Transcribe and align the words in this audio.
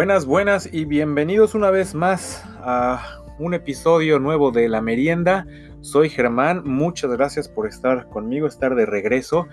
Buenas, 0.00 0.24
buenas 0.24 0.72
y 0.72 0.86
bienvenidos 0.86 1.54
una 1.54 1.70
vez 1.70 1.94
más 1.94 2.42
a 2.62 3.22
un 3.38 3.52
episodio 3.52 4.18
nuevo 4.18 4.50
de 4.50 4.66
La 4.66 4.80
Merienda. 4.80 5.46
Soy 5.82 6.08
Germán, 6.08 6.62
muchas 6.64 7.10
gracias 7.10 7.50
por 7.50 7.66
estar 7.66 8.08
conmigo, 8.08 8.46
estar 8.46 8.74
de 8.76 8.86
regreso. 8.86 9.46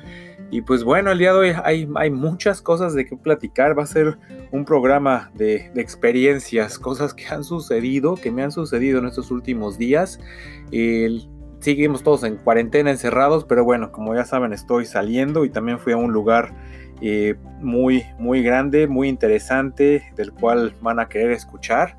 Y 0.50 0.62
pues 0.62 0.86
bueno, 0.86 1.12
el 1.12 1.18
día 1.18 1.34
de 1.34 1.38
hoy 1.38 1.54
hay, 1.66 2.10
muchas 2.10 2.62
cosas 2.62 2.94
de 2.94 3.06
qué 3.06 3.18
platicar. 3.18 3.78
Va 3.78 3.84
a 3.84 3.88
ser 3.88 4.20
un 4.54 4.64
programa 4.64 5.32
de, 5.34 5.70
experiencias, 5.76 6.80
cosas 6.80 7.14
que 7.14 7.26
han 7.28 7.44
sucedido, 7.44 8.16
que 8.16 8.32
me 8.32 8.42
han 8.42 8.54
sucedido 8.54 9.00
en 9.00 9.08
estos 9.08 9.32
últimos 9.32 9.78
días. 9.78 10.18
seguimos 11.60 12.04
todos 12.04 12.24
en 12.24 12.38
cuarentena, 12.38 12.90
encerrados, 12.90 13.44
pero 13.44 13.66
bueno, 13.66 13.92
como 13.92 14.16
ya 14.16 14.24
saben, 14.24 14.54
estoy 14.54 14.86
saliendo 14.86 15.44
y 15.44 15.50
también 15.50 15.78
fui 15.78 15.92
a 15.92 15.98
un 15.98 16.14
lugar 16.14 16.54
eh, 17.02 17.36
muy, 17.60 18.04
muy 18.18 18.44
grande, 18.44 18.88
muy 18.88 19.08
interesante, 19.08 20.12
del 20.16 20.32
cual 20.32 20.74
van 20.82 21.00
a 21.00 21.08
querer 21.08 21.32
escuchar. 21.32 21.98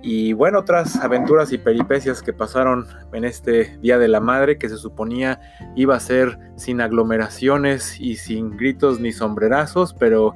Y 0.00 0.32
bueno, 0.32 0.60
otras 0.60 0.96
aventuras 0.96 1.52
y 1.52 1.58
peripecias 1.58 2.22
que 2.22 2.32
pasaron 2.32 2.86
en 3.12 3.24
este 3.24 3.76
Día 3.78 3.98
de 3.98 4.08
la 4.08 4.20
Madre, 4.20 4.56
que 4.56 4.68
se 4.68 4.76
suponía 4.76 5.40
iba 5.74 5.96
a 5.96 6.00
ser 6.00 6.38
sin 6.56 6.80
aglomeraciones 6.80 8.00
y 8.00 8.16
sin 8.16 8.56
gritos 8.56 9.00
ni 9.00 9.12
sombrerazos, 9.12 9.94
pero, 9.94 10.34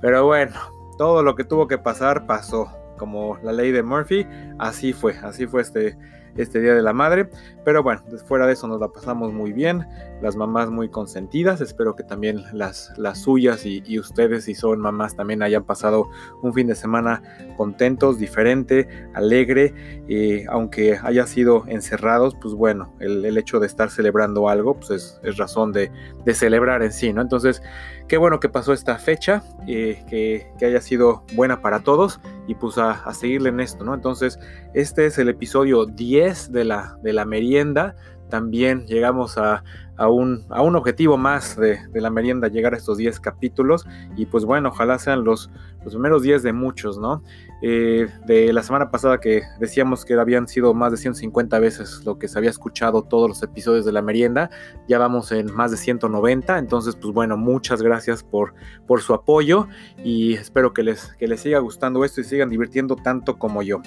pero 0.00 0.24
bueno, 0.24 0.54
todo 0.96 1.22
lo 1.22 1.34
que 1.34 1.44
tuvo 1.44 1.68
que 1.68 1.78
pasar 1.78 2.26
pasó, 2.26 2.70
como 2.96 3.36
la 3.42 3.52
ley 3.52 3.70
de 3.70 3.82
Murphy, 3.82 4.26
así 4.58 4.92
fue, 4.92 5.16
así 5.18 5.46
fue 5.46 5.60
este, 5.60 5.98
este 6.36 6.60
Día 6.60 6.74
de 6.74 6.82
la 6.82 6.92
Madre. 6.92 7.28
Pero 7.64 7.82
bueno, 7.82 8.02
fuera 8.26 8.46
de 8.46 8.54
eso 8.54 8.66
nos 8.66 8.80
la 8.80 8.88
pasamos 8.88 9.32
muy 9.32 9.52
bien, 9.52 9.86
las 10.22 10.36
mamás 10.36 10.70
muy 10.70 10.88
consentidas, 10.88 11.60
espero 11.60 11.96
que 11.96 12.04
también 12.04 12.44
las, 12.52 12.92
las 12.96 13.22
suyas 13.22 13.66
y, 13.66 13.82
ustedes 13.98 14.44
si 14.44 14.54
son 14.54 14.80
mamás 14.80 15.16
también 15.16 15.42
hayan 15.42 15.64
pasado 15.64 16.08
un 16.42 16.54
fin 16.54 16.66
de 16.66 16.74
semana 16.74 17.22
contentos, 17.56 18.18
diferente, 18.18 18.88
alegre, 19.14 19.74
eh, 20.08 20.46
aunque 20.48 20.98
haya 21.02 21.26
sido 21.26 21.64
encerrados, 21.66 22.34
pues 22.40 22.54
bueno, 22.54 22.94
el, 23.00 23.36
hecho 23.36 23.60
de 23.60 23.66
estar 23.66 23.90
celebrando 23.90 24.48
algo, 24.48 24.74
pues 24.74 25.18
es, 25.22 25.36
razón 25.36 25.72
de, 25.72 25.90
celebrar 26.32 26.82
en 26.82 26.92
sí, 26.92 27.12
¿no? 27.12 27.20
Entonces, 27.20 27.62
qué 28.08 28.16
bueno 28.16 28.40
que 28.40 28.48
pasó 28.48 28.72
esta 28.72 28.98
fecha, 28.98 29.42
eh, 29.66 30.04
que, 30.08 30.46
haya 30.64 30.80
sido 30.80 31.24
buena 31.34 31.60
para 31.60 31.80
todos 31.80 32.20
y 32.46 32.54
pues 32.54 32.78
a, 32.78 32.92
a 32.92 33.12
seguirle 33.14 33.48
en 33.48 33.60
esto, 33.60 33.84
¿no? 33.84 33.94
Entonces, 33.94 34.38
este 34.74 35.06
es 35.06 35.18
el 35.18 35.28
episodio 35.28 35.86
10 35.86 36.52
de 36.52 36.64
la, 36.64 36.96
de 37.02 37.12
la 37.12 37.24
merienda. 37.24 37.96
También 38.30 38.86
llegamos 38.86 39.36
a, 39.36 39.62
a 39.96 40.08
un, 40.08 40.44
a 40.50 40.62
un 40.62 40.76
objetivo 40.76 41.16
más 41.16 41.56
de, 41.56 41.78
la 41.94 42.10
merienda, 42.10 42.48
llegar 42.48 42.74
a 42.74 42.76
estos 42.76 42.98
10 42.98 43.20
capítulos. 43.20 43.86
Y 44.16 44.26
pues 44.26 44.44
bueno, 44.44 44.70
ojalá 44.70 44.98
sean 44.98 45.24
los, 45.24 45.50
los 45.84 45.92
primeros 45.92 46.22
10 46.22 46.42
de 46.42 46.52
muchos, 46.52 46.98
¿no? 46.98 47.22
Eh, 47.62 48.08
de 48.26 48.52
la 48.52 48.62
semana 48.62 48.90
pasada 48.90 49.20
que 49.20 49.42
decíamos 49.60 50.04
que 50.04 50.14
habían 50.14 50.48
sido 50.48 50.74
más 50.74 50.90
de 50.90 50.98
150 50.98 51.60
veces 51.60 52.02
lo 52.04 52.18
que 52.18 52.26
se 52.26 52.36
había 52.36 52.50
escuchado 52.50 53.02
todos 53.02 53.28
los 53.28 53.42
episodios 53.42 53.84
de 53.84 53.92
la 53.92 54.02
merienda, 54.02 54.50
ya 54.88 54.98
vamos 54.98 55.30
en 55.30 55.54
más 55.54 55.70
de 55.70 55.76
190. 55.76 56.58
Entonces, 56.58 56.96
pues 56.96 57.14
bueno, 57.14 57.36
muchas 57.36 57.82
gracias 57.82 58.24
por, 58.24 58.54
por 58.86 59.00
su 59.02 59.14
apoyo 59.14 59.68
y 60.02 60.34
espero 60.34 60.72
que 60.72 60.82
les, 60.82 61.14
que 61.14 61.28
les 61.28 61.40
siga 61.40 61.58
gustando 61.60 62.04
esto 62.04 62.20
y 62.20 62.24
sigan 62.24 62.50
divirtiendo 62.50 62.96
tanto 62.96 63.38
como 63.38 63.62
yo. 63.62 63.80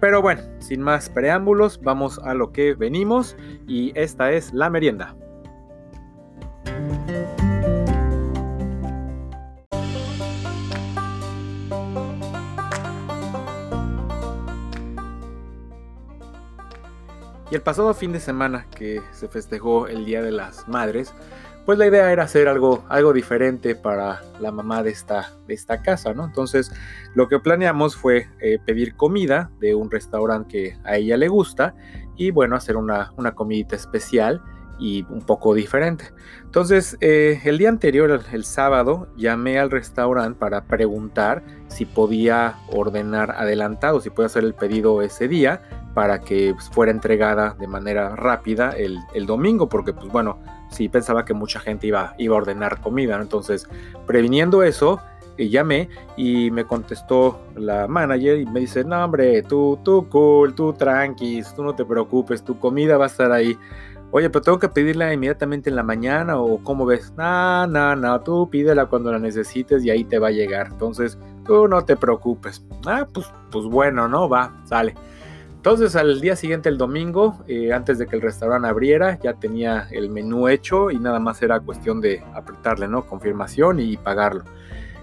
Pero 0.00 0.20
bueno, 0.20 0.42
sin 0.58 0.82
más 0.82 1.08
preámbulos, 1.08 1.80
vamos 1.82 2.18
a 2.18 2.34
lo 2.34 2.52
que 2.52 2.74
venimos 2.74 3.36
y 3.66 3.92
esta 3.94 4.32
es 4.32 4.52
la 4.52 4.68
merienda. 4.68 5.16
Y 17.52 17.54
el 17.54 17.60
pasado 17.60 17.92
fin 17.92 18.12
de 18.12 18.20
semana 18.20 18.66
que 18.74 19.02
se 19.12 19.28
festejó 19.28 19.86
el 19.86 20.06
Día 20.06 20.22
de 20.22 20.32
las 20.32 20.66
Madres, 20.68 21.12
pues 21.66 21.78
la 21.78 21.86
idea 21.86 22.10
era 22.10 22.22
hacer 22.22 22.48
algo, 22.48 22.82
algo 22.88 23.12
diferente 23.12 23.74
para 23.74 24.22
la 24.40 24.50
mamá 24.50 24.82
de 24.82 24.88
esta, 24.88 25.32
de 25.46 25.52
esta 25.52 25.82
casa, 25.82 26.14
¿no? 26.14 26.24
Entonces 26.24 26.72
lo 27.14 27.28
que 27.28 27.38
planeamos 27.38 27.94
fue 27.94 28.26
eh, 28.40 28.58
pedir 28.64 28.96
comida 28.96 29.50
de 29.60 29.74
un 29.74 29.90
restaurante 29.90 30.48
que 30.50 30.78
a 30.82 30.96
ella 30.96 31.18
le 31.18 31.28
gusta 31.28 31.74
y 32.16 32.30
bueno, 32.30 32.56
hacer 32.56 32.78
una, 32.78 33.12
una 33.18 33.34
comidita 33.34 33.76
especial 33.76 34.40
y 34.78 35.04
un 35.08 35.22
poco 35.22 35.54
diferente. 35.54 36.12
Entonces, 36.42 36.96
eh, 37.00 37.40
el 37.44 37.58
día 37.58 37.68
anterior, 37.68 38.22
el, 38.32 38.44
sábado, 38.44 39.08
llamé 39.16 39.58
al 39.58 39.70
restaurante 39.70 40.38
para 40.38 40.64
preguntar 40.64 41.42
si 41.68 41.84
podía 41.86 42.56
ordenar 42.70 43.30
adelantado, 43.30 44.00
si 44.00 44.10
podía 44.10 44.26
hacer 44.26 44.44
el 44.44 44.54
pedido 44.54 45.02
ese 45.02 45.28
día 45.28 45.62
para 45.94 46.20
que 46.20 46.52
pues, 46.54 46.68
fuera 46.70 46.92
entregada 46.92 47.56
de 47.58 47.66
manera 47.66 48.16
rápida 48.16 48.70
el, 48.70 49.26
domingo, 49.26 49.68
porque 49.68 49.92
pues 49.92 50.08
bueno, 50.08 50.38
sí 50.70 50.88
pensaba 50.88 51.24
que 51.24 51.34
mucha 51.34 51.60
gente 51.60 51.86
iba, 51.86 52.14
iba 52.18 52.34
a 52.34 52.38
ordenar 52.38 52.80
comida, 52.80 53.18
entonces 53.20 53.68
previniendo 54.06 54.62
eso, 54.62 55.00
eh, 55.38 55.48
llamé 55.48 55.88
y 56.16 56.50
me 56.50 56.64
contestó 56.64 57.40
la 57.56 57.88
manager 57.88 58.40
y 58.40 58.46
me 58.46 58.60
dice, 58.60 58.84
no 58.84 59.02
hombre, 59.02 59.42
tú, 59.42 59.78
tú 59.82 60.06
cool, 60.10 60.54
tú 60.54 60.72
tranquis, 60.74 61.54
tú 61.54 61.62
no 61.62 61.74
te 61.74 61.84
preocupes, 61.84 62.42
tu 62.42 62.58
comida 62.58 62.98
va 62.98 63.04
a 63.04 63.08
estar 63.08 63.32
ahí. 63.32 63.56
Oye, 64.14 64.28
pero 64.28 64.42
tengo 64.42 64.58
que 64.58 64.68
pedirla 64.68 65.12
inmediatamente 65.12 65.70
en 65.70 65.76
la 65.76 65.82
mañana 65.82 66.38
o 66.38 66.62
cómo 66.62 66.84
ves. 66.84 67.12
No, 67.16 67.66
no, 67.66 67.96
no, 67.96 68.20
tú 68.20 68.48
pídela 68.50 68.86
cuando 68.86 69.10
la 69.10 69.18
necesites 69.18 69.82
y 69.84 69.90
ahí 69.90 70.04
te 70.04 70.18
va 70.18 70.28
a 70.28 70.32
llegar. 70.32 70.68
Entonces, 70.70 71.18
tú 71.46 71.66
no 71.66 71.84
te 71.84 71.96
preocupes. 71.96 72.62
Ah, 72.86 73.08
pues, 73.10 73.26
pues 73.50 73.64
bueno, 73.64 74.08
¿no? 74.08 74.28
Va, 74.28 74.54
sale. 74.64 74.94
Entonces 75.62 75.94
al 75.94 76.20
día 76.20 76.34
siguiente, 76.34 76.68
el 76.68 76.76
domingo, 76.76 77.38
eh, 77.46 77.72
antes 77.72 77.96
de 77.96 78.06
que 78.06 78.16
el 78.16 78.22
restaurante 78.22 78.68
abriera, 78.68 79.18
ya 79.20 79.34
tenía 79.34 79.86
el 79.92 80.10
menú 80.10 80.48
hecho 80.48 80.90
y 80.90 80.98
nada 80.98 81.20
más 81.20 81.40
era 81.40 81.60
cuestión 81.60 82.00
de 82.00 82.20
apretarle, 82.34 82.88
¿no? 82.88 83.06
Confirmación 83.06 83.78
y 83.78 83.96
pagarlo. 83.96 84.42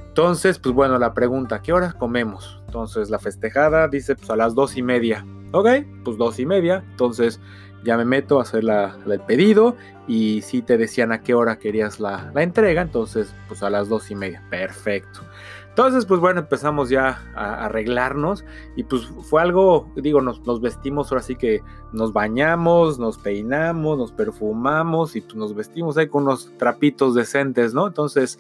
Entonces, 0.10 0.60
pues 0.60 0.76
bueno, 0.76 1.00
la 1.00 1.14
pregunta, 1.14 1.62
¿qué 1.62 1.72
horas 1.72 1.94
comemos? 1.94 2.62
Entonces 2.66 3.10
la 3.10 3.20
festejada 3.20 3.88
dice, 3.88 4.16
pues 4.16 4.30
a 4.30 4.36
las 4.36 4.54
dos 4.54 4.76
y 4.76 4.84
media. 4.84 5.26
Ok, 5.54 5.68
pues 6.04 6.18
dos 6.18 6.38
y 6.40 6.46
media. 6.46 6.84
Entonces 6.92 7.40
ya 7.84 7.98
me 7.98 8.06
meto 8.06 8.40
a 8.40 8.44
hacer 8.44 8.64
el 8.64 9.20
pedido 9.22 9.76
y 10.08 10.42
si 10.42 10.62
te 10.62 10.78
decían 10.78 11.12
a 11.12 11.22
qué 11.22 11.34
hora 11.34 11.60
querías 11.60 12.00
la, 12.00 12.32
entrega, 12.36 12.82
entonces 12.82 13.34
pues 13.48 13.62
a 13.64 13.70
las 13.70 13.90
dos 13.90 14.10
y 14.12 14.16
media. 14.16 14.44
Perfecto. 14.50 15.22
Entonces, 15.70 16.06
pues 16.06 16.20
bueno, 16.20 16.42
empezamos 16.42 16.90
ya 16.90 17.22
a 17.36 17.66
arreglarnos 17.66 18.44
y 18.76 18.84
pues 18.84 19.06
fue 19.30 19.42
algo, 19.42 19.88
digo, 19.96 20.20
nos, 20.20 20.60
vestimos, 20.60 21.12
ahora 21.12 21.22
sí 21.22 21.36
que 21.36 21.62
nos 21.94 22.12
bañamos, 22.12 23.00
nos 23.00 23.18
peinamos, 23.18 23.98
nos 23.98 24.12
perfumamos 24.12 25.16
y 25.16 25.22
pues 25.22 25.36
nos 25.36 25.56
vestimos 25.56 25.96
ahí 25.98 26.08
con 26.08 26.24
unos 26.24 26.52
trapitos 26.58 27.16
decentes, 27.16 27.74
¿no? 27.74 27.88
Entonces, 27.88 28.40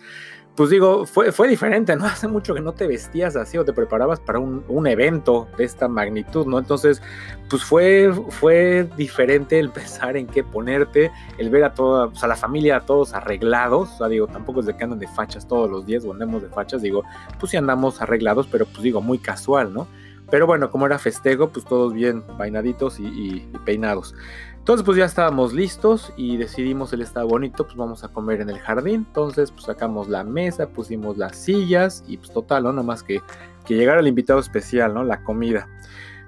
pues 0.56 0.70
digo, 0.70 1.06
fue, 1.06 1.32
fue 1.32 1.48
diferente, 1.48 1.96
¿no? 1.96 2.06
Hace 2.08 2.28
mucho 2.28 2.54
que 2.54 2.62
no 2.62 2.74
te 2.74 2.88
vestías 2.88 3.36
así 3.36 3.58
o 3.58 3.66
te 3.66 3.74
preparabas 3.74 4.20
para 4.20 4.40
un, 4.40 4.88
evento 4.88 5.48
de 5.58 5.64
esta 5.64 5.88
magnitud, 5.88 6.46
¿no? 6.48 6.60
Entonces, 6.60 7.02
pues 7.50 7.64
fue, 7.64 8.12
fue 8.30 8.90
diferente 8.98 9.60
el 9.60 9.70
pensar 9.72 10.18
en 10.18 10.28
qué 10.28 10.44
ponerte, 10.44 11.12
el 11.38 11.50
ver 11.50 11.64
a 11.64 11.74
toda, 11.74 12.10
pues 12.10 12.24
a 12.24 12.28
la 12.28 12.36
familia, 12.36 12.78
a 12.78 12.82
todos 12.82 13.14
arreglados, 13.14 13.90
o 13.94 13.98
sea, 13.98 14.08
digo, 14.08 14.28
tampoco 14.28 14.60
es 14.62 14.66
de 14.66 14.76
que 14.76 14.84
andan 14.84 15.00
de 15.00 15.08
fachas 15.08 15.48
todos 15.48 15.70
los 15.70 15.86
días 15.86 16.04
o 16.06 16.12
andemos 16.12 16.42
de 16.42 16.50
fachas, 16.50 16.82
digo, 16.82 17.04
pues 17.40 17.52
sí 17.52 17.58
andamos 17.58 18.02
arreglados, 18.02 18.48
pero 18.48 18.66
pues 18.66 18.82
digo, 18.82 19.02
muy 19.02 19.20
casual, 19.20 19.74
¿no? 19.74 19.88
Pero 20.32 20.46
bueno, 20.46 20.70
como 20.70 20.86
era 20.86 21.00
festejo, 21.00 21.50
pues 21.50 21.66
todos 21.66 21.94
bien 21.94 22.24
bainaditos 22.38 23.00
y 23.00 23.48
peinados. 23.66 24.14
Entonces 24.70 24.86
pues 24.86 25.00
ya 25.00 25.06
estábamos 25.06 25.52
listos 25.54 26.14
y 26.16 26.38
decidimos, 26.38 26.94
él 26.94 27.02
estaba 27.02 27.26
bonito, 27.26 27.66
pues 27.66 27.76
vamos 27.76 28.04
a 28.04 28.10
comer 28.10 28.42
en 28.42 28.52
el 28.52 28.60
jardín. 28.60 29.06
Entonces 29.08 29.50
pues 29.50 29.64
sacamos 29.64 30.10
la 30.10 30.24
mesa, 30.24 30.70
pusimos 30.70 31.18
las 31.18 31.38
sillas 31.38 32.04
y 32.08 32.18
pues 32.18 32.32
total, 32.32 32.66
¿no? 32.66 32.72
Nada 32.72 32.84
más 32.84 33.02
que, 33.02 33.20
que 33.66 33.76
llegara 33.76 34.00
el 34.00 34.08
invitado 34.08 34.40
especial, 34.40 34.94
¿no? 34.94 35.04
La 35.04 35.24
comida. 35.24 35.68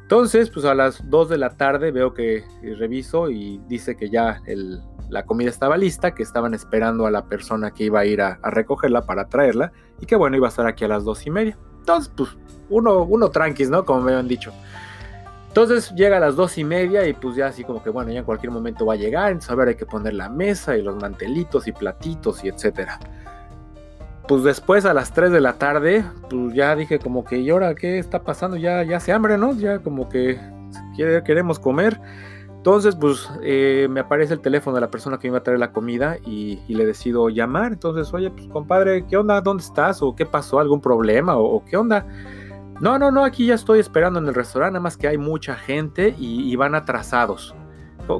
Entonces 0.01 0.49
pues 0.49 0.65
a 0.65 0.73
las 0.73 1.07
2 1.07 1.29
de 1.29 1.37
la 1.37 1.51
tarde 1.51 1.91
veo 1.91 2.15
que 2.15 2.43
reviso 2.79 3.29
y 3.29 3.61
dice 3.67 3.95
que 3.95 4.09
ya 4.09 4.41
la 5.09 5.23
comida 5.23 5.51
estaba 5.51 5.77
lista, 5.77 6.15
que 6.15 6.23
estaban 6.23 6.55
esperando 6.55 7.05
a 7.05 7.11
la 7.11 7.25
persona 7.25 7.71
que 7.71 7.83
iba 7.83 7.99
a 7.99 8.05
ir 8.05 8.21
a, 8.21 8.39
recogerla 8.43 9.05
para 9.05 9.29
traerla 9.29 9.71
y 9.99 10.07
que 10.07 10.15
bueno, 10.15 10.35
iba 10.35 10.47
a 10.47 10.49
estar 10.49 10.65
aquí 10.65 10.83
a 10.83 10.87
las 10.87 11.03
dos 11.03 11.27
y 11.27 11.29
media. 11.29 11.59
Entonces 11.81 12.11
pues 12.15 12.29
uno, 12.69 13.03
uno 13.03 13.29
tranquis, 13.29 13.69
¿no? 13.69 13.83
Como 13.83 14.01
me 14.01 14.11
habían 14.11 14.27
dicho. 14.27 14.53
Entonces 15.49 15.91
llega 15.95 16.15
a 16.15 16.19
las 16.21 16.37
dos 16.37 16.57
y 16.57 16.63
media 16.63 17.05
y 17.05 17.13
pues 17.13 17.35
ya 17.35 17.47
así 17.47 17.65
como 17.65 17.83
que 17.83 17.89
bueno, 17.89 18.09
ya 18.09 18.19
en 18.19 18.25
cualquier 18.25 18.53
momento 18.53 18.85
va 18.85 18.93
a 18.93 18.95
llegar, 18.95 19.33
entonces 19.33 19.51
a 19.51 19.55
ver 19.55 19.67
hay 19.67 19.75
que 19.75 19.85
poner 19.85 20.13
la 20.13 20.29
mesa 20.29 20.77
y 20.77 20.81
los 20.81 20.95
mantelitos 20.95 21.67
y 21.67 21.73
platitos 21.73 22.41
y 22.45 22.47
etcétera. 22.47 22.97
Pues 24.29 24.43
después 24.43 24.85
a 24.85 24.93
las 24.93 25.11
3 25.11 25.29
de 25.29 25.41
la 25.41 25.53
tarde, 25.57 26.05
pues 26.29 26.53
ya 26.53 26.73
dije 26.77 26.99
como 26.99 27.25
que, 27.25 27.39
¿y 27.39 27.49
ahora 27.49 27.75
qué 27.75 27.99
está 27.99 28.23
pasando? 28.23 28.55
Ya, 28.55 28.81
ya 28.83 29.01
se 29.01 29.11
hambre, 29.11 29.37
¿no? 29.37 29.53
Ya 29.53 29.79
como 29.79 30.07
que 30.07 30.39
queremos 30.95 31.59
comer. 31.59 31.99
Entonces, 32.61 32.95
pues 32.95 33.27
eh, 33.41 33.87
me 33.89 34.01
aparece 34.01 34.35
el 34.35 34.39
teléfono 34.39 34.75
de 34.75 34.81
la 34.81 34.91
persona 34.91 35.17
que 35.17 35.27
me 35.27 35.29
iba 35.29 35.39
a 35.39 35.43
traer 35.43 35.57
la 35.57 35.71
comida 35.71 36.17
y, 36.23 36.59
le 36.67 36.85
decido 36.85 37.27
llamar. 37.29 37.73
Entonces, 37.73 38.13
oye, 38.13 38.29
pues 38.29 38.47
compadre, 38.49 39.07
¿qué 39.07 39.17
onda? 39.17 39.41
¿Dónde 39.41 39.63
estás? 39.63 40.03
¿O 40.03 40.15
qué 40.15 40.27
pasó? 40.27 40.59
¿Algún 40.59 40.79
problema? 40.79 41.35
¿O, 41.37 41.65
qué 41.65 41.75
onda? 41.75 42.05
No, 42.79 42.99
no, 42.99 43.09
no, 43.09 43.23
aquí 43.23 43.47
ya 43.47 43.55
estoy 43.55 43.79
esperando 43.79 44.19
en 44.19 44.27
el 44.27 44.35
restaurante, 44.35 44.73
nada 44.73 44.83
más 44.83 44.95
que 44.95 45.07
hay 45.07 45.17
mucha 45.17 45.55
gente 45.55 46.13
y, 46.19 46.55
van 46.55 46.75
atrasados. 46.75 47.55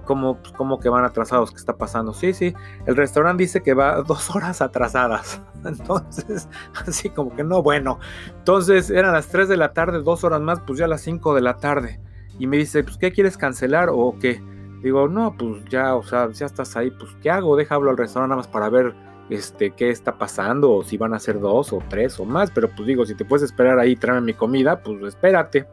¿Cómo, 0.06 0.40
¿Cómo, 0.58 0.80
que 0.80 0.90
van 0.90 1.06
atrasados? 1.06 1.52
¿Qué 1.52 1.58
está 1.58 1.78
pasando? 1.78 2.12
Sí, 2.12 2.34
sí, 2.34 2.56
el 2.88 2.96
restaurante 2.96 3.44
dice 3.44 3.62
que 3.62 3.76
va 3.76 4.02
dos 4.08 4.36
horas 4.36 4.60
atrasadas. 4.64 5.40
Entonces, 5.66 6.50
así 6.88 7.12
como 7.12 7.36
que 7.36 7.44
no, 7.44 7.62
bueno. 7.62 8.00
Entonces 8.40 8.90
eran 8.90 9.14
las 9.14 9.28
3 9.28 9.48
de 9.50 9.58
la 9.58 9.74
tarde, 9.74 10.02
dos 10.02 10.24
horas 10.24 10.42
más, 10.42 10.62
pues 10.62 10.80
ya 10.80 10.88
las 10.88 11.02
5 11.02 11.36
de 11.36 11.42
la 11.42 11.58
tarde. 11.58 12.00
Y 12.42 12.48
me 12.48 12.58
dice, 12.58 12.84
pues, 12.84 12.98
¿qué 12.98 13.12
quieres 13.12 13.38
cancelar 13.38 13.90
o 13.92 14.16
qué? 14.20 14.42
Digo, 14.82 15.08
no, 15.08 15.38
pues 15.38 15.64
ya, 15.70 15.94
o 15.94 16.02
sea, 16.02 16.28
ya 16.32 16.48
estás 16.48 16.76
ahí, 16.76 16.90
pues, 16.90 17.16
¿qué 17.22 17.30
hago? 17.30 17.56
Deja 17.56 17.76
hablo 17.76 17.92
al 17.92 17.98
restaurante 17.98 18.36
más 18.36 18.48
para 18.48 18.68
ver 18.68 18.96
este, 19.30 19.70
qué 19.70 19.92
está 19.92 20.18
pasando, 20.18 20.72
o 20.72 20.84
si 20.84 20.98
van 20.98 21.14
a 21.14 21.20
ser 21.20 21.40
dos 21.40 21.72
o 21.72 21.84
tres 21.88 22.20
o 22.20 22.26
más, 22.26 22.50
pero 22.50 22.68
pues 22.68 22.88
digo, 22.88 23.06
si 23.06 23.14
te 23.14 23.26
puedes 23.26 23.44
esperar 23.44 23.78
ahí 23.78 23.92
y 23.92 23.96
traerme 23.96 24.26
mi 24.26 24.34
comida, 24.34 24.82
pues 24.82 25.04
espérate. 25.04 25.68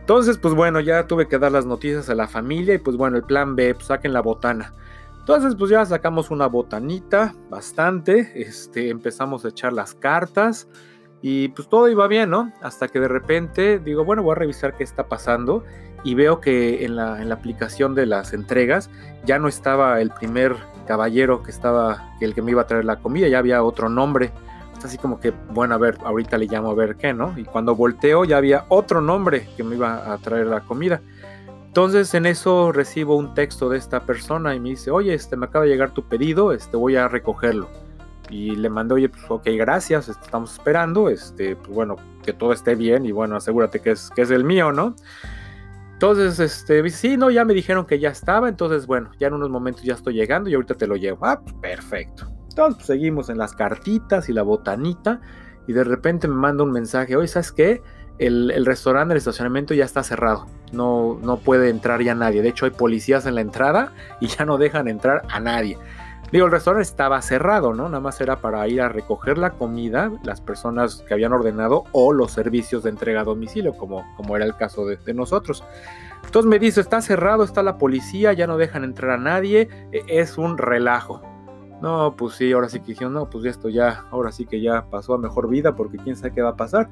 Entonces, 0.00 0.38
pues 0.38 0.54
bueno, 0.54 0.80
ya 0.80 1.06
tuve 1.06 1.28
que 1.28 1.38
dar 1.38 1.52
las 1.52 1.66
noticias 1.66 2.08
a 2.08 2.14
la 2.14 2.28
familia 2.28 2.76
y 2.76 2.78
pues 2.78 2.96
bueno, 2.96 3.18
el 3.18 3.24
plan 3.24 3.54
B, 3.54 3.74
pues 3.74 3.88
saquen 3.88 4.14
la 4.14 4.22
botana. 4.22 4.72
Entonces, 5.20 5.54
pues 5.54 5.70
ya 5.70 5.84
sacamos 5.84 6.30
una 6.30 6.46
botanita, 6.46 7.34
bastante, 7.50 8.32
este, 8.36 8.88
empezamos 8.88 9.44
a 9.44 9.48
echar 9.48 9.74
las 9.74 9.94
cartas 9.94 10.66
y 11.26 11.48
pues 11.48 11.68
todo 11.68 11.88
iba 11.88 12.06
bien, 12.06 12.28
¿no? 12.28 12.52
Hasta 12.60 12.86
que 12.88 13.00
de 13.00 13.08
repente 13.08 13.78
digo, 13.78 14.04
bueno, 14.04 14.22
voy 14.22 14.32
a 14.32 14.34
revisar 14.34 14.76
qué 14.76 14.84
está 14.84 15.08
pasando 15.08 15.64
y 16.04 16.14
veo 16.14 16.38
que 16.38 16.84
en 16.84 16.96
la, 16.96 17.14
aplicación 17.32 17.94
de 17.94 18.04
las 18.04 18.34
entregas 18.34 18.90
ya 19.24 19.38
no 19.38 19.48
estaba 19.48 20.02
el 20.02 20.10
primer 20.10 20.54
caballero 20.86 21.42
que 21.42 21.50
estaba, 21.50 22.12
el 22.20 22.34
que 22.34 22.42
me 22.42 22.50
iba 22.50 22.60
a 22.60 22.66
traer 22.66 22.84
la 22.84 22.96
comida, 22.96 23.26
ya 23.26 23.38
había 23.38 23.62
otro 23.62 23.88
nombre. 23.88 24.32
Así 24.84 24.98
como 24.98 25.18
que, 25.18 25.32
bueno, 25.48 25.74
a 25.74 25.78
ver, 25.78 25.96
ahorita 26.04 26.36
le 26.36 26.44
llamo 26.44 26.68
a 26.68 26.74
ver 26.74 26.96
qué, 26.96 27.14
¿no? 27.14 27.32
Y 27.38 27.44
cuando 27.44 27.74
volteo 27.74 28.26
ya 28.26 28.36
había 28.36 28.66
otro 28.68 29.00
nombre 29.00 29.48
que 29.56 29.64
me 29.64 29.76
iba 29.76 30.12
a 30.12 30.18
traer 30.18 30.48
la 30.48 30.60
comida. 30.60 31.00
Entonces 31.68 32.12
en 32.12 32.26
eso 32.26 32.70
recibo 32.70 33.16
un 33.16 33.32
texto 33.32 33.70
de 33.70 33.78
esta 33.78 34.00
persona 34.00 34.54
y 34.54 34.60
me 34.60 34.68
dice, 34.68 34.90
oye, 34.90 35.14
este, 35.14 35.38
me 35.38 35.46
acaba 35.46 35.64
de 35.64 35.70
llegar 35.70 35.94
tu 35.94 36.06
pedido, 36.06 36.52
este, 36.52 36.76
voy 36.76 36.96
a 36.96 37.08
recogerlo. 37.08 37.70
Y 38.30 38.56
le 38.56 38.70
mandé, 38.70 38.94
oye, 38.94 39.08
pues 39.08 39.24
ok, 39.28 39.46
gracias, 39.56 40.08
este, 40.08 40.24
estamos 40.24 40.54
esperando, 40.54 41.08
este, 41.08 41.56
pues 41.56 41.70
bueno, 41.70 41.96
que 42.24 42.32
todo 42.32 42.52
esté 42.52 42.74
bien 42.74 43.04
y 43.04 43.12
bueno, 43.12 43.36
asegúrate 43.36 43.80
que 43.80 43.92
es, 43.92 44.10
que 44.10 44.22
es 44.22 44.30
el 44.30 44.44
mío, 44.44 44.72
¿no? 44.72 44.96
Entonces, 45.92 46.40
este, 46.40 46.88
sí, 46.90 47.16
no, 47.16 47.30
ya 47.30 47.44
me 47.44 47.54
dijeron 47.54 47.86
que 47.86 47.98
ya 47.98 48.10
estaba, 48.10 48.48
entonces, 48.48 48.86
bueno, 48.86 49.10
ya 49.18 49.28
en 49.28 49.34
unos 49.34 49.50
momentos 49.50 49.84
ya 49.84 49.94
estoy 49.94 50.14
llegando 50.14 50.50
y 50.50 50.54
ahorita 50.54 50.74
te 50.74 50.86
lo 50.86 50.96
llevo. 50.96 51.24
Ah, 51.24 51.40
pues, 51.40 51.54
perfecto. 51.54 52.26
Entonces, 52.48 52.76
pues, 52.76 52.86
seguimos 52.86 53.30
en 53.30 53.38
las 53.38 53.54
cartitas 53.54 54.28
y 54.28 54.32
la 54.32 54.42
botanita 54.42 55.20
y 55.66 55.72
de 55.72 55.84
repente 55.84 56.28
me 56.28 56.34
manda 56.34 56.64
un 56.64 56.72
mensaje, 56.72 57.16
oye, 57.16 57.28
¿sabes 57.28 57.52
qué? 57.52 57.82
El, 58.18 58.50
el 58.50 58.66
restaurante, 58.66 59.12
el 59.12 59.18
estacionamiento 59.18 59.74
ya 59.74 59.84
está 59.84 60.02
cerrado, 60.02 60.46
no, 60.72 61.18
no 61.22 61.38
puede 61.38 61.68
entrar 61.68 62.02
ya 62.02 62.14
nadie. 62.14 62.42
De 62.42 62.48
hecho, 62.48 62.64
hay 62.64 62.70
policías 62.70 63.26
en 63.26 63.34
la 63.34 63.40
entrada 63.40 63.92
y 64.20 64.26
ya 64.26 64.44
no 64.44 64.58
dejan 64.58 64.88
entrar 64.88 65.22
a 65.30 65.40
nadie. 65.40 65.78
Digo, 66.32 66.46
el 66.46 66.52
restaurante 66.52 66.88
estaba 66.88 67.20
cerrado, 67.22 67.74
¿no? 67.74 67.88
Nada 67.88 68.00
más 68.00 68.20
era 68.20 68.40
para 68.40 68.66
ir 68.66 68.80
a 68.80 68.88
recoger 68.88 69.38
la 69.38 69.50
comida, 69.50 70.10
las 70.24 70.40
personas 70.40 71.04
que 71.06 71.14
habían 71.14 71.32
ordenado 71.32 71.84
o 71.92 72.12
los 72.12 72.32
servicios 72.32 72.82
de 72.82 72.90
entrega 72.90 73.20
a 73.20 73.24
domicilio, 73.24 73.74
como, 73.74 74.04
como 74.16 74.34
era 74.34 74.44
el 74.44 74.56
caso 74.56 74.84
de, 74.84 75.14
nosotros. 75.14 75.62
Entonces 76.24 76.48
me 76.48 76.58
dice, 76.58 76.80
está 76.80 77.00
cerrado, 77.02 77.44
está 77.44 77.62
la 77.62 77.78
policía, 77.78 78.32
ya 78.32 78.46
no 78.46 78.56
dejan 78.56 78.82
entrar 78.84 79.12
a 79.12 79.18
nadie, 79.18 79.68
e, 79.92 80.02
es 80.08 80.38
un 80.38 80.58
relajo. 80.58 81.22
No, 81.80 82.14
pues 82.16 82.34
sí, 82.34 82.50
ahora 82.50 82.68
sí 82.68 82.80
que 82.80 82.86
dijeron, 82.86 83.12
no, 83.12 83.28
pues 83.28 83.44
esto 83.44 83.68
ya, 83.68 84.04
ahora 84.10 84.32
sí 84.32 84.46
que 84.46 84.60
ya 84.60 84.86
pasó 84.90 85.14
a 85.14 85.18
mejor 85.18 85.48
vida 85.48 85.76
porque 85.76 85.98
quién 85.98 86.16
sabe 86.16 86.32
qué 86.32 86.42
va 86.42 86.50
a 86.50 86.56
pasar. 86.56 86.88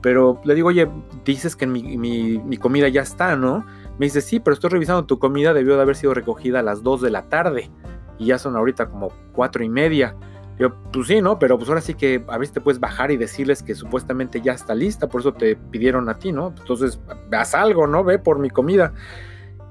Pero 0.00 0.40
le 0.44 0.54
digo, 0.54 0.68
oye, 0.68 0.88
dices 1.24 1.56
que 1.56 1.66
mi, 1.66 1.98
mi, 1.98 2.38
mi 2.38 2.56
comida 2.56 2.88
ya 2.88 3.02
está, 3.02 3.34
¿no? 3.34 3.66
Me 3.98 4.06
dice, 4.06 4.20
sí, 4.20 4.40
pero 4.40 4.54
estoy 4.54 4.70
revisando 4.70 5.04
tu 5.04 5.18
comida, 5.18 5.52
debió 5.52 5.76
de 5.76 5.82
haber 5.82 5.96
sido 5.96 6.14
recogida 6.14 6.60
a 6.60 6.62
las 6.62 6.82
2 6.82 7.02
de 7.02 7.10
la 7.10 7.28
tarde 7.28 7.70
y 8.18 8.26
ya 8.26 8.38
son 8.38 8.56
ahorita 8.56 8.86
como 8.86 9.12
cuatro 9.32 9.62
y 9.64 9.68
media. 9.68 10.14
Yo, 10.58 10.74
pues 10.92 11.08
sí, 11.08 11.20
¿no? 11.20 11.38
Pero 11.38 11.58
pues 11.58 11.68
ahora 11.68 11.82
sí 11.82 11.94
que 11.94 12.24
a 12.28 12.38
veces 12.38 12.54
te 12.54 12.60
puedes 12.60 12.80
bajar 12.80 13.10
y 13.10 13.16
decirles 13.16 13.62
que 13.62 13.74
supuestamente 13.74 14.40
ya 14.40 14.52
está 14.52 14.74
lista, 14.74 15.06
por 15.06 15.20
eso 15.20 15.32
te 15.32 15.56
pidieron 15.56 16.08
a 16.08 16.18
ti, 16.18 16.32
¿no? 16.32 16.54
Entonces, 16.56 16.98
haz 17.32 17.54
algo, 17.54 17.86
¿no? 17.86 18.04
Ve 18.04 18.18
por 18.18 18.38
mi 18.38 18.48
comida. 18.48 18.94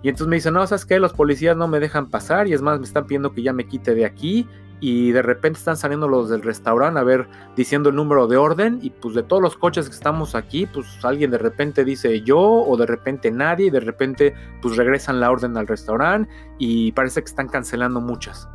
Y 0.04 0.10
entonces 0.10 0.28
me 0.28 0.36
dice, 0.36 0.52
no, 0.52 0.66
¿sabes 0.68 0.86
qué? 0.86 1.00
Los 1.00 1.14
policías 1.14 1.58
no 1.58 1.68
me 1.68 1.80
dejan 1.80 2.12
pasar 2.12 2.48
y 2.48 2.54
es 2.54 2.62
más, 2.62 2.80
me 2.80 2.86
están 2.86 3.06
pidiendo 3.06 3.34
que 3.34 3.42
ya 3.42 3.54
me 3.54 3.66
quite 3.68 3.96
de 3.96 4.06
aquí 4.06 4.48
y 4.80 5.12
de 5.12 5.22
repente 5.22 5.60
están 5.60 5.78
saliendo 5.78 6.08
los 6.08 6.30
del 6.30 6.42
restaurante 6.42 7.00
a 7.00 7.04
ver 7.04 7.28
diciendo 7.56 7.90
el 7.90 7.96
número 7.96 8.28
de 8.28 8.38
orden 8.38 8.80
y 8.82 8.90
pues 8.90 9.16
de 9.16 9.24
todos 9.24 9.42
los 9.42 9.58
coches 9.58 9.88
que 9.88 9.96
estamos 9.96 10.36
aquí 10.36 10.66
pues 10.66 10.88
alguien 11.04 11.32
de 11.32 11.38
repente 11.38 11.86
dice 11.86 12.22
yo 12.22 12.40
o 12.40 12.78
de 12.78 12.86
repente 12.86 13.32
nadie 13.32 13.68
y 13.68 13.70
de 13.70 13.80
repente 13.80 14.34
pues 14.62 14.76
regresan 14.76 15.20
la 15.20 15.32
orden 15.32 15.58
al 15.58 15.68
restaurante 15.68 16.30
y 16.58 16.92
parece 16.92 17.22
que 17.22 17.30
están 17.30 17.48
cancelando 17.48 18.02
muchas. 18.02 18.50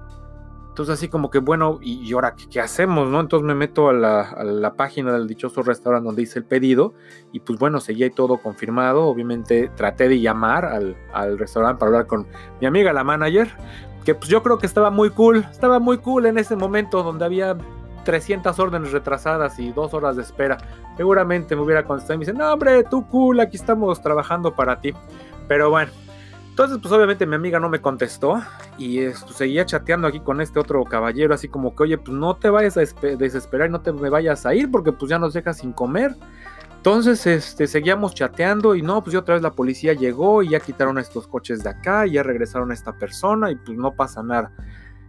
Entonces 0.71 0.95
así 0.95 1.09
como 1.09 1.31
que 1.31 1.41
bueno, 1.41 1.79
¿y, 1.83 2.13
ahora 2.13 2.35
¿qué, 2.51 2.61
hacemos? 2.61 3.09
no 3.09 3.21
Entonces 3.21 3.45
me 3.45 3.55
meto 3.55 3.89
a 3.89 3.93
la, 3.93 4.75
página 4.77 5.13
del 5.13 5.27
dichoso 5.27 5.63
restaurante 5.63 6.07
donde 6.07 6.23
hice 6.23 6.39
el 6.39 6.45
pedido 6.45 6.95
y 7.33 7.41
pues 7.41 7.59
bueno, 7.59 7.81
seguía 7.81 8.09
todo 8.11 8.39
confirmado. 8.39 9.05
Obviamente 9.05 9.71
traté 9.77 10.09
de 10.09 10.21
llamar 10.21 10.65
al 10.65 11.39
restaurante 11.39 11.81
para 11.81 11.89
hablar 11.89 12.07
con 12.07 12.29
mi 12.61 12.67
amiga 12.67 12.93
la 12.93 13.05
manager, 13.05 13.51
pues 14.15 14.29
yo 14.29 14.43
creo 14.43 14.59
que 14.59 14.67
estaba 14.67 14.91
muy 14.91 15.11
cool, 15.11 15.47
estaba 15.51 15.79
muy 15.79 15.99
cool 15.99 16.27
en 16.27 16.39
ese 16.39 16.57
momento 16.57 17.03
donde 17.03 17.25
había 17.25 17.57
300 18.05 18.59
órdenes 18.59 18.93
retrasadas 18.93 19.59
y 19.59 19.73
dos 19.73 19.95
horas 19.95 20.17
de 20.17 20.23
espera. 20.23 20.59
Seguramente 20.97 21.55
me 21.57 21.63
hubiera 21.63 21.85
contestado 21.85 22.15
y 22.15 22.19
me 22.19 22.27
dice, 22.27 22.37
no 22.37 22.53
hombre, 22.53 22.85
tú 22.85 23.07
cool, 23.09 23.41
aquí 23.41 23.57
estamos 23.57 24.01
trabajando 24.03 24.55
para 24.55 24.81
ti. 24.81 24.95
Pero 25.49 25.71
bueno, 25.71 25.91
entonces 26.49 26.79
pues 26.81 26.93
obviamente 26.93 27.27
mi 27.27 27.37
amiga 27.37 27.59
no 27.59 27.69
me 27.69 27.81
contestó 27.81 28.43
y 28.77 29.05
pues, 29.07 29.25
seguía 29.35 29.65
chateando 29.65 30.09
aquí 30.09 30.21
con 30.21 30.41
este 30.41 30.59
otro 30.59 30.85
caballero 30.85 31.35
así 31.35 31.49
como 31.49 31.75
que, 31.75 31.85
oye, 31.85 31.99
pues 31.99 32.17
no 32.17 32.37
te 32.37 32.51
vayas 32.51 32.77
a 32.77 32.81
desesperar 32.81 33.69
y 33.69 33.73
no 33.73 33.81
te 33.81 33.93
me 33.93 34.11
vayas 34.11 34.45
a 34.47 34.55
ir 34.55 34.71
porque 34.71 34.93
pues 34.93 35.11
ya 35.11 35.19
nos 35.19 35.33
dejas 35.33 35.59
sin 35.59 35.73
comer. 35.73 36.15
Entonces, 36.81 37.27
este, 37.27 37.67
seguíamos 37.67 38.15
chateando 38.15 38.75
y 38.75 38.81
no, 38.81 39.05
pues 39.05 39.15
otra 39.15 39.35
vez 39.35 39.43
la 39.43 39.51
policía 39.51 39.93
llegó 39.93 40.43
y 40.43 40.49
ya 40.49 40.61
quitaron 40.61 40.97
estos 40.97 41.27
coches 41.27 41.63
de 41.63 41.69
acá 41.69 42.07
y 42.07 42.13
ya 42.13 42.23
regresaron 42.23 42.71
a 42.71 42.75
esta 42.75 42.95
persona 42.95 43.51
y 43.51 43.57
pues 43.57 43.77
no 43.77 43.93
pasa 43.93 44.23
nada. 44.23 44.51